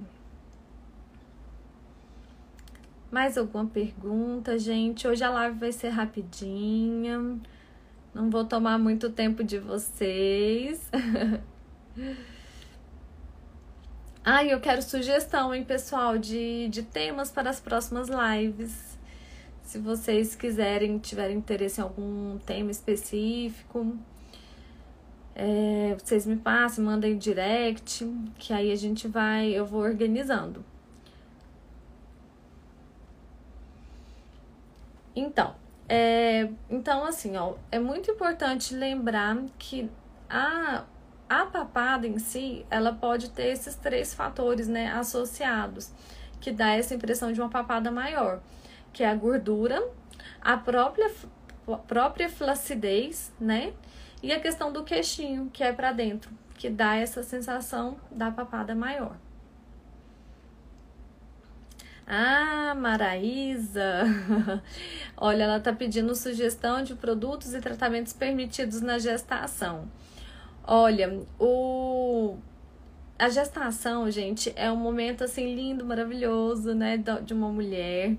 Mais 3.12 3.38
alguma 3.38 3.66
pergunta, 3.66 4.58
gente? 4.58 5.06
Hoje 5.06 5.22
a 5.22 5.30
live 5.30 5.60
vai 5.60 5.74
ser 5.74 5.90
rapidinha. 5.90 7.38
Não 8.14 8.30
vou 8.30 8.46
tomar 8.46 8.78
muito 8.78 9.10
tempo 9.10 9.44
de 9.44 9.60
vocês. 9.60 10.90
Ah, 14.24 14.46
eu 14.46 14.62
quero 14.62 14.84
sugestão, 14.84 15.52
hein, 15.52 15.64
pessoal, 15.64 16.16
de, 16.16 16.70
de 16.70 16.84
temas 16.84 17.32
para 17.32 17.50
as 17.50 17.60
próximas 17.60 18.08
lives. 18.08 18.96
Se 19.64 19.80
vocês 19.80 20.36
quiserem, 20.36 21.00
tiverem 21.00 21.38
interesse 21.38 21.82
em 21.82 21.84
algum 21.84 22.38
tema 22.38 22.70
específico, 22.70 23.98
é, 25.34 25.96
vocês 25.98 26.28
me 26.28 26.36
passem, 26.36 26.84
mandem 26.84 27.18
direct, 27.18 28.08
que 28.38 28.54
aí 28.54 28.72
a 28.72 28.76
gente 28.76 29.08
vai, 29.08 29.50
eu 29.50 29.66
vou 29.66 29.82
organizando. 29.82 30.64
Então, 35.16 35.56
é, 35.88 36.50
então 36.70 37.04
assim, 37.04 37.36
ó, 37.36 37.56
é 37.72 37.80
muito 37.80 38.10
importante 38.12 38.74
lembrar 38.74 39.38
que 39.58 39.90
a, 40.30 40.86
a 41.28 41.46
papada 41.46 42.08
em 42.08 42.18
si, 42.18 42.66
ela 42.70 42.94
pode 42.94 43.30
ter 43.32 43.48
esses 43.48 43.76
três 43.76 44.14
fatores, 44.14 44.68
né, 44.68 44.92
associados, 44.92 45.92
que 46.40 46.52
dá 46.52 46.70
essa 46.72 46.96
impressão 46.96 47.32
de 47.34 47.42
uma 47.42 47.50
papada 47.50 47.92
maior, 47.92 48.42
que 48.94 49.04
é 49.04 49.10
a 49.10 49.16
gordura, 49.16 49.82
a 50.42 50.58
própria 50.58 51.12
própria 51.88 52.28
flacidez, 52.30 53.32
né, 53.40 53.74
e 54.24 54.32
a 54.32 54.40
questão 54.40 54.72
do 54.72 54.84
queixinho, 54.84 55.50
que 55.52 55.64
é 55.64 55.72
para 55.72 55.92
dentro, 55.92 56.32
que 56.56 56.70
dá 56.70 56.96
essa 56.96 57.24
sensação 57.24 57.98
da 58.10 58.32
papada 58.32 58.74
maior. 58.76 59.16
Ah, 62.14 62.76
Maraísa! 62.76 64.04
Olha, 65.16 65.44
ela 65.44 65.58
está 65.60 65.72
pedindo 65.72 66.14
sugestão 66.14 66.84
de 66.84 66.94
produtos 66.94 67.54
e 67.54 67.62
tratamentos 67.62 68.12
permitidos 68.12 68.82
na 68.82 69.00
gestação. 69.00 69.90
Olha, 70.68 71.22
o 71.40 72.36
a 73.18 73.30
gestação, 73.30 74.12
gente, 74.12 74.52
é 74.58 74.70
um 74.70 74.76
momento 74.76 75.24
assim 75.24 75.56
lindo, 75.56 75.86
maravilhoso, 75.86 76.74
né, 76.74 76.98
de 76.98 77.34
uma 77.34 77.48
mulher, 77.48 78.18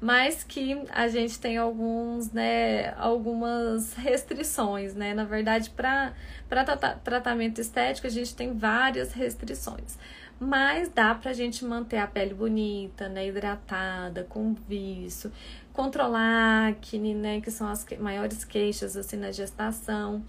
mas 0.00 0.44
que 0.44 0.80
a 0.90 1.08
gente 1.08 1.40
tem 1.40 1.56
alguns, 1.56 2.30
né, 2.32 2.94
algumas 2.96 3.94
restrições, 3.94 4.94
né? 4.94 5.12
Na 5.14 5.24
verdade, 5.24 5.70
para 5.70 6.12
para 6.48 6.64
tratamento 7.04 7.60
estético, 7.60 8.06
a 8.06 8.10
gente 8.10 8.34
tem 8.34 8.56
várias 8.56 9.12
restrições. 9.12 9.98
mas 10.40 10.88
dá 10.88 11.14
pra 11.14 11.32
gente 11.32 11.64
manter 11.64 11.98
a 11.98 12.06
pele 12.06 12.32
bonita, 12.32 13.08
né, 13.08 13.26
hidratada, 13.26 14.24
com 14.28 14.54
viço, 14.68 15.32
controlar 15.72 16.68
acne, 16.68 17.14
né, 17.14 17.40
que 17.40 17.50
são 17.50 17.68
as 17.68 17.84
maiores 17.98 18.44
queixas 18.44 18.96
assim 18.96 19.16
na 19.16 19.32
gestação. 19.32 20.22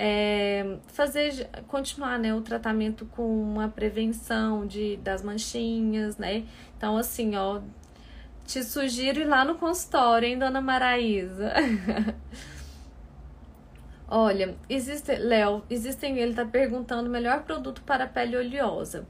É, 0.00 0.76
fazer 0.88 1.48
continuar 1.68 2.18
né, 2.18 2.32
o 2.34 2.40
tratamento 2.40 3.04
com 3.06 3.26
uma 3.42 3.68
prevenção 3.68 4.66
de, 4.66 4.96
das 4.98 5.22
manchinhas, 5.22 6.16
né? 6.18 6.44
Então, 6.76 6.96
assim, 6.96 7.34
ó, 7.36 7.60
te 8.48 8.64
sugiro 8.64 9.20
ir 9.20 9.26
lá 9.26 9.44
no 9.44 9.56
consultório, 9.56 10.26
hein, 10.26 10.38
dona 10.38 10.62
Maraísa? 10.62 11.52
Olha, 14.08 14.56
existe, 14.70 15.14
Léo, 15.16 15.62
existem, 15.68 16.18
ele 16.18 16.32
tá 16.32 16.46
perguntando 16.46 17.10
o 17.10 17.12
melhor 17.12 17.42
produto 17.42 17.82
para 17.82 18.06
pele 18.06 18.38
oleosa. 18.38 19.06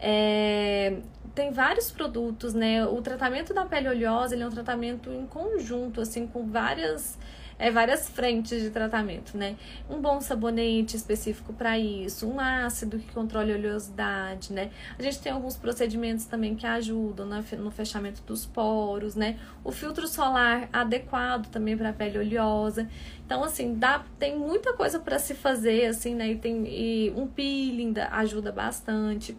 É, 0.00 1.00
tem 1.34 1.52
vários 1.52 1.90
produtos, 1.90 2.54
né? 2.54 2.86
O 2.86 3.02
tratamento 3.02 3.52
da 3.52 3.66
pele 3.66 3.90
oleosa, 3.90 4.34
ele 4.34 4.42
é 4.42 4.46
um 4.46 4.50
tratamento 4.50 5.10
em 5.10 5.26
conjunto, 5.26 6.00
assim, 6.00 6.26
com 6.26 6.46
várias 6.46 7.18
é, 7.58 7.70
várias 7.70 8.08
frentes 8.08 8.62
de 8.62 8.70
tratamento, 8.70 9.36
né? 9.36 9.56
Um 9.88 10.00
bom 10.00 10.20
sabonete 10.20 10.96
específico 10.96 11.52
para 11.52 11.78
isso, 11.78 12.26
um 12.26 12.40
ácido 12.40 12.98
que 12.98 13.12
controle 13.12 13.52
a 13.52 13.56
oleosidade, 13.56 14.52
né? 14.52 14.70
A 14.98 15.02
gente 15.02 15.20
tem 15.20 15.32
alguns 15.32 15.56
procedimentos 15.56 16.24
também 16.24 16.54
que 16.54 16.66
ajudam 16.66 17.26
no 17.58 17.70
fechamento 17.70 18.22
dos 18.22 18.46
poros, 18.46 19.14
né? 19.14 19.38
O 19.64 19.70
filtro 19.70 20.06
solar 20.06 20.68
adequado 20.72 21.48
também 21.48 21.76
para 21.76 21.90
a 21.90 21.92
pele 21.92 22.18
oleosa. 22.18 22.88
Então, 23.24 23.44
assim, 23.44 23.74
dá, 23.74 24.04
tem 24.18 24.38
muita 24.38 24.72
coisa 24.74 24.98
para 24.98 25.18
se 25.18 25.34
fazer, 25.34 25.86
assim, 25.86 26.14
né? 26.14 26.32
E, 26.32 26.36
tem, 26.36 26.66
e 26.66 27.10
um 27.16 27.26
peeling 27.26 27.94
ajuda 28.10 28.52
bastante. 28.52 29.36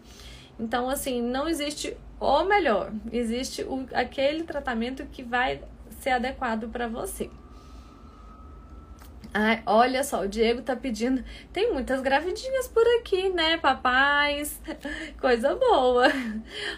Então, 0.58 0.88
assim, 0.88 1.20
não 1.22 1.48
existe 1.48 1.96
o 2.20 2.44
melhor, 2.44 2.92
existe 3.12 3.62
o, 3.62 3.86
aquele 3.92 4.44
tratamento 4.44 5.04
que 5.06 5.22
vai 5.22 5.62
ser 6.00 6.10
adequado 6.10 6.68
para 6.68 6.86
você. 6.86 7.28
Ai, 9.36 9.64
olha 9.66 10.04
só, 10.04 10.22
o 10.22 10.28
Diego 10.28 10.62
tá 10.62 10.76
pedindo. 10.76 11.24
Tem 11.52 11.72
muitas 11.72 12.00
gravidinhas 12.00 12.68
por 12.68 12.86
aqui, 13.00 13.30
né, 13.30 13.56
papais? 13.56 14.60
Coisa 15.20 15.56
boa. 15.56 16.06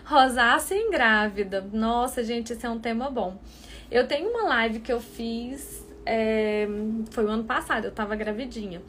Rosácea 0.06 0.90
grávida. 0.90 1.60
Nossa, 1.70 2.24
gente, 2.24 2.54
esse 2.54 2.64
é 2.64 2.70
um 2.70 2.78
tema 2.78 3.10
bom. 3.10 3.38
Eu 3.90 4.08
tenho 4.08 4.30
uma 4.30 4.44
live 4.44 4.80
que 4.80 4.90
eu 4.90 5.02
fiz. 5.02 5.86
É, 6.06 6.66
foi 7.10 7.26
o 7.26 7.28
ano 7.28 7.44
passado, 7.44 7.84
eu 7.84 7.92
tava 7.92 8.16
gravidinha. 8.16 8.80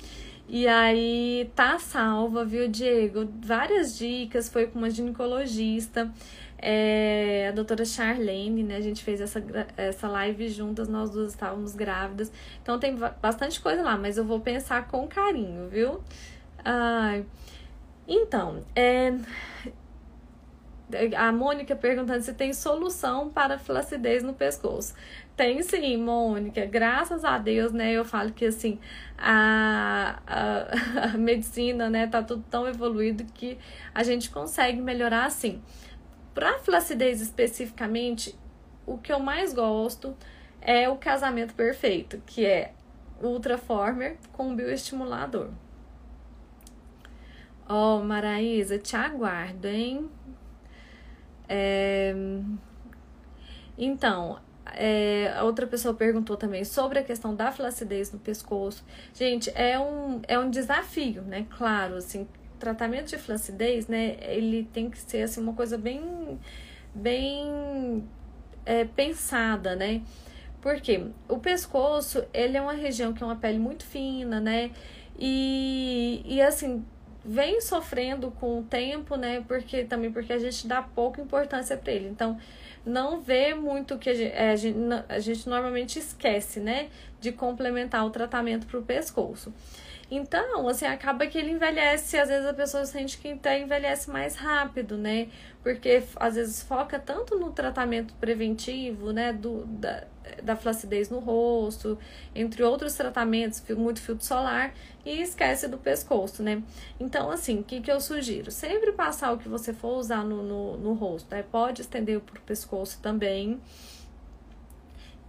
E 0.47 0.65
aí 0.65 1.51
tá 1.53 1.77
salva, 1.77 2.45
viu, 2.45 2.69
Diego? 2.69 3.27
Várias 3.41 3.97
dicas, 3.97 4.47
foi 4.47 4.67
com 4.67 4.80
uma 4.80 4.89
ginecologista 4.89 6.10
é, 6.59 7.47
a 7.49 7.51
doutora 7.51 7.85
Charlene, 7.85 8.63
né? 8.63 8.77
A 8.77 8.81
gente 8.81 9.03
fez 9.03 9.21
essa, 9.21 9.43
essa 9.75 10.07
live 10.07 10.49
juntas, 10.49 10.87
nós 10.87 11.11
duas 11.11 11.31
estávamos 11.31 11.75
grávidas. 11.75 12.31
Então 12.61 12.79
tem 12.79 12.95
bastante 13.21 13.59
coisa 13.59 13.81
lá, 13.81 13.97
mas 13.97 14.17
eu 14.17 14.25
vou 14.25 14.39
pensar 14.39 14.87
com 14.87 15.07
carinho, 15.07 15.69
viu? 15.69 16.01
Ai. 16.63 17.25
Então, 18.07 18.63
é, 18.75 19.13
a 21.17 21.31
Mônica 21.31 21.75
perguntando 21.75 22.21
se 22.23 22.33
tem 22.33 22.53
solução 22.53 23.29
para 23.29 23.59
flacidez 23.59 24.23
no 24.23 24.33
pescoço. 24.33 24.93
Tem 25.35 25.61
sim, 25.61 25.97
Mônica. 25.97 26.65
Graças 26.65 27.25
a 27.25 27.37
Deus, 27.37 27.71
né? 27.71 27.91
Eu 27.91 28.05
falo 28.05 28.31
que 28.31 28.45
assim, 28.45 28.79
a, 29.17 30.19
a, 30.25 31.11
a 31.13 31.17
medicina, 31.17 31.89
né, 31.89 32.07
tá 32.07 32.23
tudo 32.23 32.43
tão 32.49 32.67
evoluído 32.67 33.25
que 33.33 33.57
a 33.93 34.01
gente 34.03 34.29
consegue 34.29 34.81
melhorar 34.81 35.25
assim. 35.25 35.61
Para 36.38 36.60
flacidez 36.60 37.19
especificamente, 37.19 38.38
o 38.86 38.95
que 38.95 39.12
eu 39.12 39.19
mais 39.19 39.56
gosto 39.56 40.15
é 40.62 40.88
o 40.88 40.95
casamento 40.95 41.56
perfeito, 41.56 42.21
que 42.28 42.45
é 42.45 42.76
Ultraformer 43.19 44.17
com 44.34 44.56
bioestimulador. 44.56 45.50
Ó, 47.67 47.97
oh, 47.97 48.04
Maraísa, 48.04 48.78
te 48.78 48.95
aguardo, 48.95 49.67
hein? 49.67 50.12
É... 51.50 52.13
Então, 53.76 54.39
é, 54.76 55.34
a 55.36 55.43
outra 55.43 55.65
pessoa 55.65 55.95
perguntou 55.95 56.38
também 56.38 56.63
sobre 56.63 57.00
a 57.00 57.04
questão 57.04 57.36
da 57.36 57.52
flacidez 57.52 58.13
no 58.13 58.19
pescoço. 58.19 58.86
Gente, 59.12 59.52
é 59.56 59.80
um, 59.80 60.21
é 60.28 60.38
um 60.38 60.52
desafio, 60.52 61.23
né? 61.23 61.47
Claro, 61.50 61.95
assim, 61.95 62.28
tratamento 62.57 63.07
de 63.09 63.17
flacidez, 63.17 63.87
né, 63.87 64.17
ele 64.21 64.67
tem 64.73 64.89
que 64.89 64.97
ser 64.99 65.23
assim 65.23 65.41
uma 65.41 65.53
coisa 65.53 65.77
bem 65.77 66.39
bem 66.93 68.03
é, 68.65 68.85
pensada, 68.85 69.75
né? 69.75 70.01
Porque 70.61 71.05
o 71.29 71.37
pescoço, 71.37 72.25
ele 72.33 72.57
é 72.57 72.61
uma 72.61 72.73
região 72.73 73.13
que 73.13 73.23
é 73.23 73.25
uma 73.25 73.35
pele 73.35 73.59
muito 73.59 73.85
fina, 73.85 74.39
né? 74.39 74.71
E, 75.17 76.21
e 76.25 76.41
assim, 76.41 76.83
vem 77.23 77.61
sofrendo 77.61 78.31
com 78.31 78.59
o 78.59 78.63
tempo, 78.63 79.15
né? 79.15 79.43
Porque 79.47 79.83
também 79.83 80.11
porque 80.11 80.33
a 80.33 80.39
gente 80.39 80.67
dá 80.67 80.81
pouca 80.81 81.21
importância 81.21 81.77
para 81.77 81.93
ele. 81.93 82.07
Então, 82.07 82.37
não 82.85 83.21
vê 83.21 83.53
muito 83.53 83.97
que 83.97 84.09
a 84.09 84.13
gente, 84.13 84.33
é, 84.33 84.51
a 84.51 84.55
gente, 84.55 84.77
a 85.07 85.19
gente 85.19 85.47
normalmente 85.47 85.99
esquece, 85.99 86.59
né? 86.59 86.89
De 87.19 87.31
complementar 87.31 88.05
o 88.05 88.09
tratamento 88.09 88.65
para 88.65 88.79
o 88.79 88.83
pescoço. 88.83 89.53
Então, 90.09 90.67
assim, 90.69 90.85
acaba 90.85 91.27
que 91.27 91.37
ele 91.37 91.51
envelhece, 91.51 92.17
às 92.17 92.29
vezes 92.29 92.47
a 92.47 92.53
pessoa 92.53 92.85
sente 92.85 93.17
que 93.17 93.29
até 93.29 93.59
envelhece 93.59 94.09
mais 94.09 94.35
rápido, 94.35 94.97
né? 94.97 95.27
Porque 95.61 96.01
às 96.15 96.35
vezes 96.35 96.63
foca 96.63 96.97
tanto 96.97 97.37
no 97.37 97.51
tratamento 97.51 98.13
preventivo, 98.13 99.11
né, 99.11 99.33
do, 99.33 99.65
da, 99.65 100.05
da 100.41 100.55
flacidez 100.55 101.09
no 101.09 101.19
rosto, 101.19 101.99
entre 102.33 102.63
outros 102.63 102.93
tratamentos, 102.93 103.61
muito 103.71 103.99
filtro 103.99 104.25
solar, 104.25 104.73
e 105.05 105.21
esquece 105.21 105.67
do 105.67 105.77
pescoço, 105.77 106.41
né? 106.41 106.63
Então, 106.97 107.29
assim, 107.29 107.59
o 107.59 107.63
que, 107.63 107.81
que 107.81 107.91
eu 107.91 107.99
sugiro? 107.99 108.49
Sempre 108.49 108.93
passar 108.93 109.33
o 109.33 109.37
que 109.37 109.49
você 109.49 109.73
for 109.73 109.97
usar 109.97 110.23
no, 110.23 110.41
no, 110.41 110.77
no 110.77 110.93
rosto, 110.93 111.29
né? 111.29 111.43
Pode 111.43 111.81
estender 111.81 112.21
para 112.21 112.39
o 112.39 112.41
pescoço 112.41 112.99
também 113.01 113.59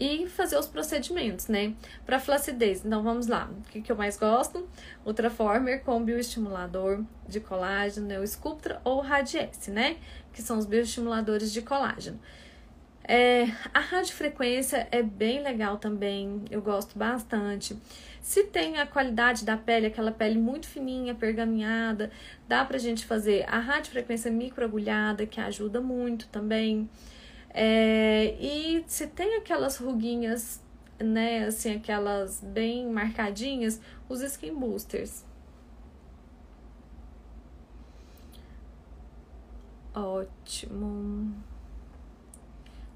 e 0.00 0.26
fazer 0.26 0.56
os 0.56 0.66
procedimentos, 0.66 1.48
né? 1.48 1.74
Para 2.06 2.20
flacidez. 2.20 2.84
Então 2.84 3.02
vamos 3.02 3.26
lá. 3.26 3.50
O 3.50 3.70
que, 3.70 3.82
que 3.82 3.90
eu 3.90 3.96
mais 3.96 4.16
gosto? 4.16 4.68
Ultraformer 5.04 5.82
com 5.82 6.02
bioestimulador 6.02 7.02
de 7.28 7.40
colágeno, 7.40 8.06
né? 8.06 8.18
o 8.18 8.26
Sculptra 8.26 8.80
ou 8.84 9.00
Radiesse, 9.00 9.70
né? 9.70 9.96
Que 10.32 10.42
são 10.42 10.58
os 10.58 10.66
bioestimuladores 10.66 11.52
de 11.52 11.62
colágeno. 11.62 12.18
É, 13.11 13.44
a 13.72 13.80
radiofrequência 13.80 14.87
é 14.92 15.02
bem 15.02 15.42
legal 15.42 15.78
também, 15.78 16.44
eu 16.50 16.61
gosto 16.61 16.98
bastante. 16.98 17.74
Se 18.20 18.44
tem 18.44 18.76
a 18.76 18.87
qualidade 18.87 19.46
da 19.46 19.56
pele, 19.56 19.87
aquela 19.87 20.12
pele 20.12 20.38
muito 20.38 20.66
fininha, 20.68 21.14
pergaminhada, 21.14 22.11
dá 22.46 22.62
pra 22.66 22.76
gente 22.76 23.06
fazer 23.06 23.46
a 23.48 23.58
radiofrequência 23.58 24.30
microagulhada, 24.30 25.24
que 25.24 25.40
ajuda 25.40 25.80
muito 25.80 26.28
também. 26.28 26.87
É, 27.61 28.37
e 28.40 28.85
se 28.87 29.09
tem 29.09 29.35
aquelas 29.35 29.79
ruguinhas, 29.79 30.62
né, 30.97 31.47
assim, 31.47 31.75
aquelas 31.75 32.40
bem 32.40 32.88
marcadinhas, 32.88 33.81
os 34.09 34.21
skin 34.21 34.55
boosters. 34.55 35.25
Ótimo. 39.92 41.35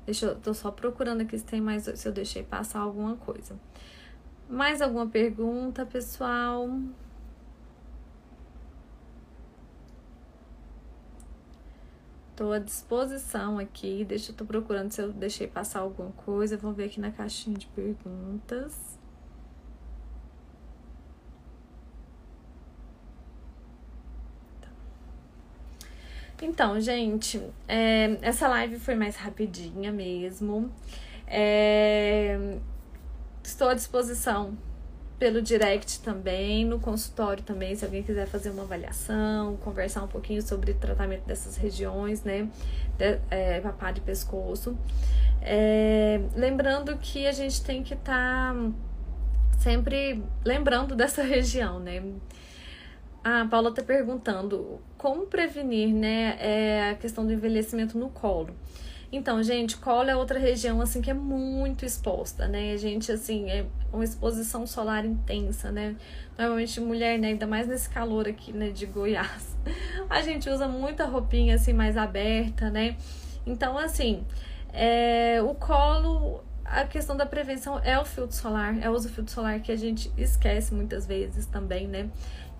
Deixa 0.06 0.26
eu, 0.26 0.36
tô 0.40 0.54
só 0.54 0.70
procurando 0.70 1.22
aqui 1.22 1.36
se 1.36 1.44
tem 1.44 1.60
mais, 1.60 1.82
se 1.82 2.06
eu 2.06 2.12
deixei 2.12 2.44
passar 2.44 2.78
alguma 2.78 3.16
coisa. 3.16 3.58
Mais 4.48 4.80
alguma 4.80 5.08
pergunta, 5.08 5.84
pessoal? 5.84 6.68
Estou 12.32 12.50
à 12.50 12.58
disposição 12.58 13.58
aqui. 13.58 14.06
Deixa 14.06 14.32
eu 14.32 14.36
tô 14.36 14.46
procurando 14.46 14.90
se 14.90 15.02
eu 15.02 15.12
deixei 15.12 15.46
passar 15.46 15.80
alguma 15.80 16.10
coisa. 16.12 16.56
Vamos 16.56 16.78
ver 16.78 16.84
aqui 16.84 16.98
na 16.98 17.10
caixinha 17.10 17.58
de 17.58 17.66
perguntas. 17.66 18.98
Tá. 24.62 24.68
Então, 26.40 26.80
gente, 26.80 27.38
é, 27.68 28.16
essa 28.22 28.48
live 28.48 28.78
foi 28.78 28.94
mais 28.94 29.16
rapidinha 29.16 29.92
mesmo. 29.92 30.72
É, 31.26 32.58
estou 33.44 33.68
à 33.68 33.74
disposição 33.74 34.56
pelo 35.22 35.40
direct 35.40 36.00
também, 36.00 36.64
no 36.64 36.80
consultório 36.80 37.44
também, 37.44 37.76
se 37.76 37.84
alguém 37.84 38.02
quiser 38.02 38.26
fazer 38.26 38.50
uma 38.50 38.64
avaliação, 38.64 39.56
conversar 39.58 40.02
um 40.02 40.08
pouquinho 40.08 40.42
sobre 40.42 40.72
o 40.72 40.74
tratamento 40.74 41.24
dessas 41.24 41.56
regiões, 41.56 42.24
né? 42.24 42.48
De, 42.98 43.20
é, 43.30 43.60
papada 43.60 43.98
e 43.98 44.00
pescoço. 44.00 44.76
É, 45.40 46.20
lembrando 46.34 46.98
que 46.98 47.24
a 47.24 47.30
gente 47.30 47.62
tem 47.62 47.84
que 47.84 47.94
estar 47.94 48.52
tá 48.52 48.70
sempre 49.60 50.20
lembrando 50.44 50.96
dessa 50.96 51.22
região, 51.22 51.78
né? 51.78 52.02
a 53.22 53.46
Paula 53.48 53.68
está 53.70 53.80
perguntando 53.80 54.80
como 54.98 55.26
prevenir 55.26 55.94
né, 55.94 56.36
é, 56.40 56.90
a 56.90 56.94
questão 56.96 57.24
do 57.24 57.32
envelhecimento 57.32 57.96
no 57.96 58.08
colo. 58.08 58.56
Então, 59.12 59.42
gente, 59.42 59.76
colo 59.76 60.08
é 60.08 60.16
outra 60.16 60.38
região 60.38 60.80
assim 60.80 61.02
que 61.02 61.10
é 61.10 61.14
muito 61.14 61.84
exposta, 61.84 62.48
né? 62.48 62.72
A 62.72 62.78
gente 62.78 63.12
assim, 63.12 63.50
é 63.50 63.66
uma 63.92 64.02
exposição 64.02 64.66
solar 64.66 65.04
intensa, 65.04 65.70
né? 65.70 65.94
Normalmente 66.38 66.80
mulher, 66.80 67.18
né, 67.18 67.28
ainda 67.28 67.46
mais 67.46 67.68
nesse 67.68 67.90
calor 67.90 68.26
aqui, 68.26 68.54
né, 68.54 68.70
de 68.70 68.86
Goiás. 68.86 69.54
A 70.08 70.22
gente 70.22 70.48
usa 70.48 70.66
muita 70.66 71.04
roupinha 71.04 71.56
assim 71.56 71.74
mais 71.74 71.98
aberta, 71.98 72.70
né? 72.70 72.96
Então, 73.46 73.76
assim, 73.76 74.24
é, 74.72 75.42
o 75.42 75.54
colo, 75.54 76.42
a 76.64 76.84
questão 76.84 77.14
da 77.14 77.26
prevenção 77.26 77.78
é 77.80 77.98
o 77.98 78.06
filtro 78.06 78.34
solar, 78.34 78.78
é 78.80 78.88
o 78.88 78.94
uso 78.94 79.08
do 79.08 79.14
filtro 79.14 79.32
solar 79.32 79.60
que 79.60 79.70
a 79.70 79.76
gente 79.76 80.10
esquece 80.16 80.72
muitas 80.72 81.06
vezes 81.06 81.44
também, 81.44 81.86
né? 81.86 82.08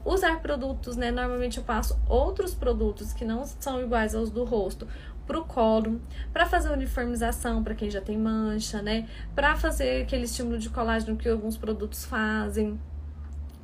Usar 0.04 0.40
produtos, 0.40 0.96
né? 0.96 1.10
Normalmente 1.10 1.58
eu 1.58 1.64
passo 1.64 1.98
outros 2.08 2.52
produtos 2.54 3.12
que 3.12 3.24
não 3.24 3.44
são 3.46 3.80
iguais 3.80 4.14
aos 4.14 4.30
do 4.30 4.44
rosto 4.44 4.86
para 5.32 5.40
o 5.40 5.44
colo, 5.46 5.98
para 6.30 6.44
fazer 6.44 6.70
uniformização 6.70 7.64
para 7.64 7.74
quem 7.74 7.90
já 7.90 8.02
tem 8.02 8.18
mancha, 8.18 8.82
né? 8.82 9.08
Para 9.34 9.56
fazer 9.56 10.02
aquele 10.02 10.24
estímulo 10.24 10.58
de 10.58 10.68
colágeno 10.68 11.16
que 11.16 11.26
alguns 11.26 11.56
produtos 11.56 12.04
fazem, 12.04 12.78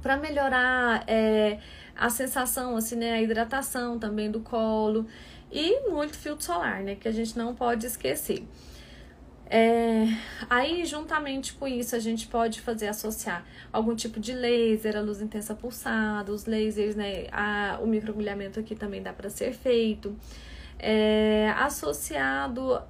para 0.00 0.16
melhorar 0.16 1.04
é, 1.06 1.58
a 1.94 2.08
sensação, 2.08 2.74
assim, 2.74 2.96
né? 2.96 3.12
A 3.12 3.20
hidratação 3.20 3.98
também 3.98 4.30
do 4.30 4.40
colo 4.40 5.06
e 5.52 5.90
muito 5.90 6.16
filtro 6.16 6.42
solar, 6.42 6.82
né? 6.82 6.94
Que 6.94 7.06
a 7.06 7.12
gente 7.12 7.36
não 7.36 7.54
pode 7.54 7.84
esquecer. 7.84 8.42
É, 9.50 10.06
aí, 10.48 10.86
juntamente 10.86 11.52
com 11.52 11.68
isso, 11.68 11.94
a 11.94 11.98
gente 11.98 12.28
pode 12.28 12.62
fazer 12.62 12.88
associar 12.88 13.44
algum 13.70 13.94
tipo 13.94 14.18
de 14.18 14.32
laser, 14.32 14.96
a 14.96 15.00
luz 15.00 15.20
intensa 15.20 15.54
pulsada, 15.54 16.32
os 16.32 16.46
lasers, 16.46 16.96
né? 16.96 17.26
A, 17.30 17.78
o 17.82 17.86
microagulhamento 17.86 18.58
aqui 18.58 18.74
também 18.74 19.02
dá 19.02 19.12
para 19.12 19.28
ser 19.28 19.52
feito. 19.52 20.16
É, 20.78 21.52
associado 21.56 22.80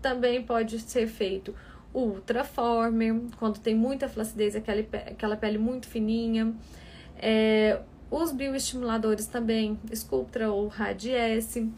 também 0.00 0.42
pode 0.42 0.78
ser 0.78 1.06
feito 1.06 1.54
o 1.92 2.00
ultraformer, 2.00 3.14
quando 3.38 3.58
tem 3.58 3.74
muita 3.74 4.08
flacidez, 4.08 4.54
aquela, 4.54 4.80
aquela 4.80 5.36
pele 5.36 5.58
muito 5.58 5.86
fininha. 5.86 6.54
É, 7.18 7.80
os 8.10 8.32
bioestimuladores 8.32 9.26
também, 9.26 9.78
Sculptra 9.94 10.50
ou 10.50 10.68
Radiesse 10.68 11.70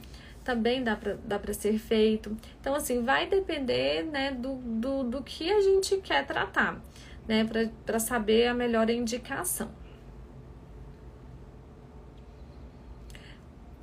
também 0.43 0.83
dá 0.83 0.97
para 0.97 1.15
dá 1.25 1.39
ser 1.53 1.79
feito. 1.79 2.37
Então, 2.61 2.75
assim, 2.75 3.03
vai 3.03 3.27
depender 3.27 4.03
né, 4.05 4.33
do, 4.33 4.55
do, 4.55 5.05
do 5.05 5.23
que 5.23 5.53
a 5.53 5.61
gente 5.61 5.99
quer 5.99 6.27
tratar, 6.27 6.81
né, 7.29 7.47
para 7.85 7.99
saber 7.99 8.47
a 8.47 8.55
melhor 8.55 8.89
indicação. 8.89 9.71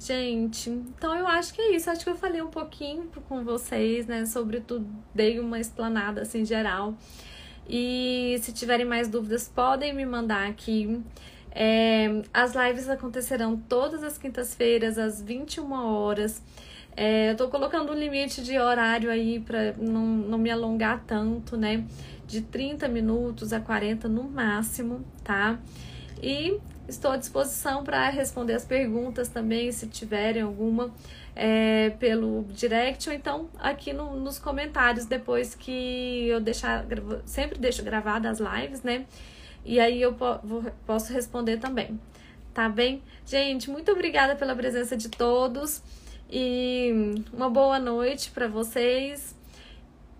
Gente, 0.05 0.69
então 0.69 1.15
eu 1.15 1.25
acho 1.25 1.51
que 1.51 1.59
é 1.59 1.75
isso. 1.75 1.89
Acho 1.89 2.03
que 2.03 2.11
eu 2.11 2.15
falei 2.15 2.39
um 2.39 2.51
pouquinho 2.51 3.09
com 3.27 3.43
vocês, 3.43 4.05
né, 4.05 4.23
sobre 4.27 4.59
tudo, 4.61 4.87
dei 5.15 5.39
uma 5.39 5.59
explanada 5.59 6.21
assim 6.21 6.45
geral. 6.45 6.93
E 7.67 8.37
se 8.41 8.53
tiverem 8.53 8.85
mais 8.85 9.07
dúvidas, 9.07 9.47
podem 9.47 9.95
me 9.95 10.05
mandar 10.05 10.47
aqui. 10.47 11.01
É, 11.51 12.21
as 12.31 12.53
lives 12.53 12.87
acontecerão 12.87 13.57
todas 13.57 14.03
as 14.03 14.15
quintas-feiras, 14.15 14.99
às 14.99 15.23
21 15.23 15.71
horas. 15.71 16.39
É, 16.95 17.31
eu 17.31 17.35
tô 17.35 17.47
colocando 17.47 17.91
um 17.91 17.95
limite 17.95 18.43
de 18.43 18.59
horário 18.59 19.09
aí 19.09 19.39
para 19.39 19.73
não, 19.73 20.05
não 20.05 20.37
me 20.37 20.51
alongar 20.51 21.03
tanto, 21.07 21.57
né? 21.57 21.83
De 22.27 22.41
30 22.41 22.87
minutos 22.87 23.51
a 23.51 23.59
40 23.59 24.07
no 24.07 24.23
máximo, 24.23 25.03
tá? 25.23 25.59
E 26.21 26.59
estou 26.87 27.11
à 27.11 27.17
disposição 27.17 27.83
para 27.83 28.09
responder 28.09 28.53
as 28.53 28.65
perguntas 28.65 29.27
também, 29.27 29.71
se 29.71 29.87
tiverem 29.87 30.41
alguma, 30.41 30.93
é, 31.35 31.91
pelo 31.99 32.43
direct 32.49 33.09
ou 33.09 33.15
então 33.15 33.49
aqui 33.59 33.93
no, 33.93 34.15
nos 34.15 34.39
comentários 34.39 35.05
depois 35.05 35.55
que 35.55 36.27
eu 36.27 36.39
deixar. 36.39 36.85
Sempre 37.25 37.59
deixo 37.59 37.83
gravadas 37.83 38.39
as 38.41 38.61
lives, 38.61 38.83
né? 38.83 39.05
E 39.63 39.79
aí 39.79 40.01
eu 40.01 40.13
po 40.13 40.39
vou, 40.43 40.63
posso 40.85 41.11
responder 41.11 41.57
também. 41.57 41.99
Tá 42.53 42.69
bem? 42.69 43.01
Gente, 43.25 43.69
muito 43.69 43.91
obrigada 43.91 44.35
pela 44.35 44.55
presença 44.55 44.95
de 44.95 45.09
todos. 45.09 45.81
E 46.31 47.15
uma 47.33 47.49
boa 47.49 47.79
noite 47.79 48.31
para 48.31 48.47
vocês. 48.47 49.35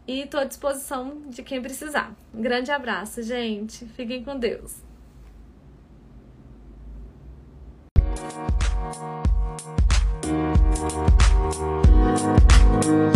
E 0.08 0.21
estou 0.21 0.39
à 0.39 0.43
disposição 0.43 1.23
de 1.30 1.41
quem 1.41 1.62
precisar. 1.62 2.13
Um 2.34 2.41
grande 2.41 2.71
abraço, 2.71 3.23
gente. 3.23 3.86
Fiquem 3.86 4.23
com 4.23 4.38
Deus. 4.38 4.84
Thank 9.57 9.85
you. 12.85 13.14